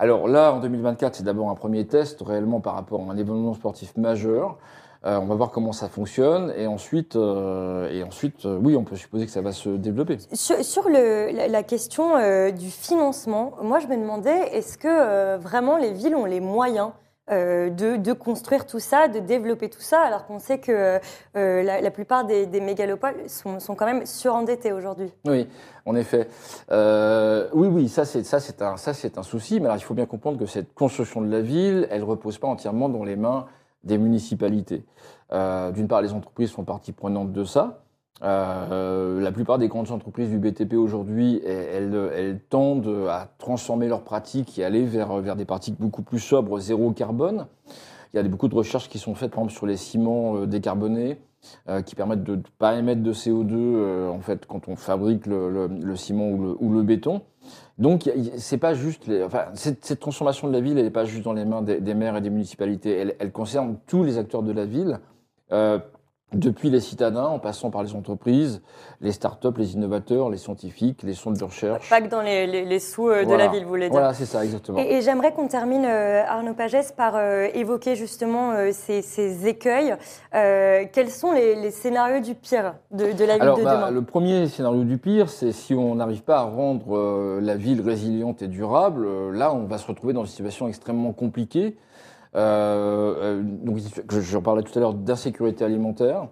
[0.00, 3.52] Alors là, en 2024, c'est d'abord un premier test réellement par rapport à un événement
[3.52, 4.56] sportif majeur.
[5.04, 8.84] Euh, on va voir comment ça fonctionne et ensuite, euh, et ensuite, euh, oui, on
[8.84, 10.16] peut supposer que ça va se développer.
[10.32, 12.14] Sur, la, la question
[12.50, 16.92] du financement, moi je me demandais, est-ce que vraiment les villes ont les moyens
[17.30, 20.98] de, de construire tout ça, de développer tout ça, alors qu'on sait que
[21.36, 25.48] euh, la, plupart des, mégalopoles sont, quand même surendettés aujourd'hui Oui,
[25.86, 26.28] en effet.
[26.70, 28.76] Euh, oui, oui, ça c'est un
[29.16, 29.60] un souci.
[29.60, 32.48] Mais alors il faut bien comprendre que cette construction de la ville, elle repose pas
[32.48, 33.46] entièrement dans les mains
[33.84, 34.84] des municipalités.
[35.32, 37.82] Euh, D'une part, les entreprises sont partie prenante de ça.
[38.22, 44.58] Euh, la plupart des grandes entreprises du BTP aujourd'hui, elles, tendent à transformer leurs pratiques
[44.58, 47.46] et aller vers, des pratiques beaucoup plus sobres, zéro carbone.
[48.12, 50.46] Il y a beaucoup de recherches qui sont faites, par exemple, sur les ciments euh,
[50.46, 51.18] décarbonés,
[51.68, 55.26] euh, qui permettent de ne pas émettre de CO2 euh, en fait, quand on fabrique
[55.26, 57.22] le, ciment ou le, béton.
[57.78, 59.10] Donc, c'est pas juste.
[59.24, 62.16] Enfin, cette, transformation de la ville, elle n'est pas juste dans les mains des, maires
[62.16, 63.14] et des municipalités.
[63.18, 65.00] Elle, concerne tous les acteurs de la ville.
[66.32, 68.62] Depuis les citadins, en passant par les entreprises,
[69.00, 71.88] les start-up, les innovateurs, les scientifiques, les centres de recherche.
[71.90, 73.46] Pas que dans les, les- les sous euh, de Voilà.
[73.46, 74.78] la ville, vous voulez dire Voilà, c'est ça, exactement.
[74.78, 79.48] Et, et j'aimerais qu'on termine, euh, Arnaud Pagès, par euh, évoquer justement euh, ces, ces
[79.48, 79.96] écueils.
[80.32, 83.90] Quels sont les, les scénarios du pire de, de la ville Alors, de bah, demain
[83.90, 88.42] le premier scénario du pire, c'est si on n'arrive pas à rendre la ville résiliente
[88.42, 91.76] et durable, là, on va se retrouver dans une situation extrêmement compliquée.
[92.36, 96.28] Euh, euh, donc, je- j'en parlais tout à l'heure d'insécurité alimentaire.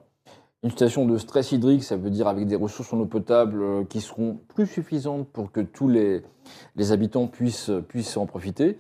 [0.65, 3.85] Une situation de stress hydrique, ça veut dire avec des ressources en eau potable euh,
[3.85, 6.23] qui seront plus suffisantes pour que tous les,
[6.77, 8.79] les habitants puissent, puissent en profiter.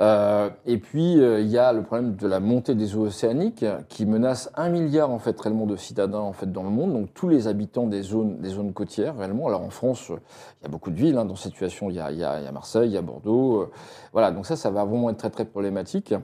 [0.00, 3.64] Euh, et puis, euh, il y a le problème de la montée des eaux océaniques
[3.88, 6.92] qui menace un milliard en fait réellement de citadins en fait dans le monde.
[6.92, 9.46] Donc tous les habitants des zones, des zones côtières réellement.
[9.46, 11.90] Alors en France, il y a beaucoup de villes hein, dans cette situation.
[11.90, 13.62] Il y, a, il, y a, il y a Marseille, il y a Bordeaux.
[13.62, 13.70] euh,
[14.12, 16.14] voilà, donc ça, ça va vraiment être très très problématique.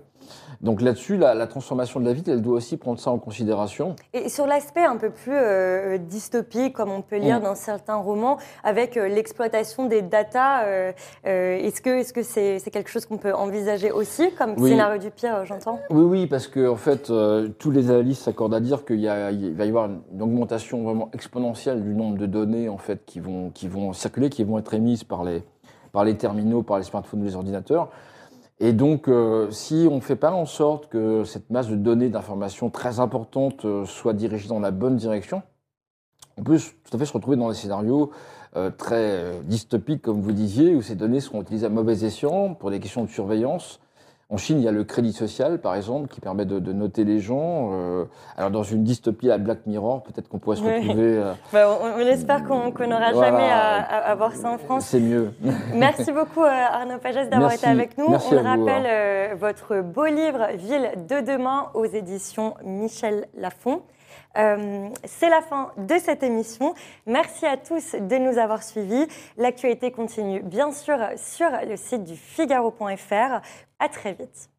[0.61, 3.97] Donc là-dessus, la, la transformation de la ville, elle doit aussi prendre ça en considération.
[4.13, 7.45] Et sur l'aspect un peu plus euh, dystopique, comme on peut lire Mm.
[7.45, 10.93] dans certains romans, avec euh, l'exploitation des datas, euh,
[11.27, 14.71] euh, est-ce que est-ce que c'est c'est quelque chose qu'on peut envisager aussi comme Oui.
[14.71, 15.79] scénario du pire, euh, j'entends?
[15.91, 17.13] Oui, oui, parce que en fait,
[17.59, 20.83] tous les analystes s'accordent à dire qu'il y a- il va y avoir une augmentation
[20.83, 24.59] vraiment exponentielle du nombre de données en fait qui vont, qui vont circuler, qui vont
[24.59, 25.43] être émises par les,
[25.93, 27.89] par les terminaux, par les smartphones ou les ordinateurs.
[28.63, 32.11] Et donc, euh, si on ne fait pas en sorte que cette masse de données,
[32.11, 35.43] d'informations très importante euh, soit dirigée dans la bonne direction,
[36.37, 38.11] on peut tout à fait se retrouver dans des scénarios
[38.57, 42.55] euh, très euh, dystopiques, comme vous disiez, où ces données seront utilisées à mauvais escient
[42.55, 43.81] pour des questions de surveillance,
[44.33, 47.03] En Chine, il y a le crédit social, par exemple, qui permet de, de noter
[47.05, 47.71] les gens.
[47.73, 48.05] Euh,
[48.37, 51.17] alors, dans une dystopie à Black Mirror, peut-être qu'on pourrait se retrouver.
[51.19, 53.31] euh, Bah, on, on espère qu'on n'aura Voilà.
[53.31, 54.85] jamais à, à- à voir ça en France.
[54.87, 55.33] C'est mieux.
[55.75, 58.09] Merci beaucoup Arnaud Pagès d'avoir été avec nous.
[58.09, 63.27] Merci On à vous, rappelle euh, votre beau livre Ville de demain aux éditions Michel
[63.37, 63.83] Lafon.
[64.37, 66.75] Euh, C'est la fin de cette émission.
[67.07, 69.07] Merci à tous de nous avoir suivis.
[69.37, 73.41] L'actualité continue bien sûr sur le site du Figaro.fr.
[73.79, 74.51] À très vite.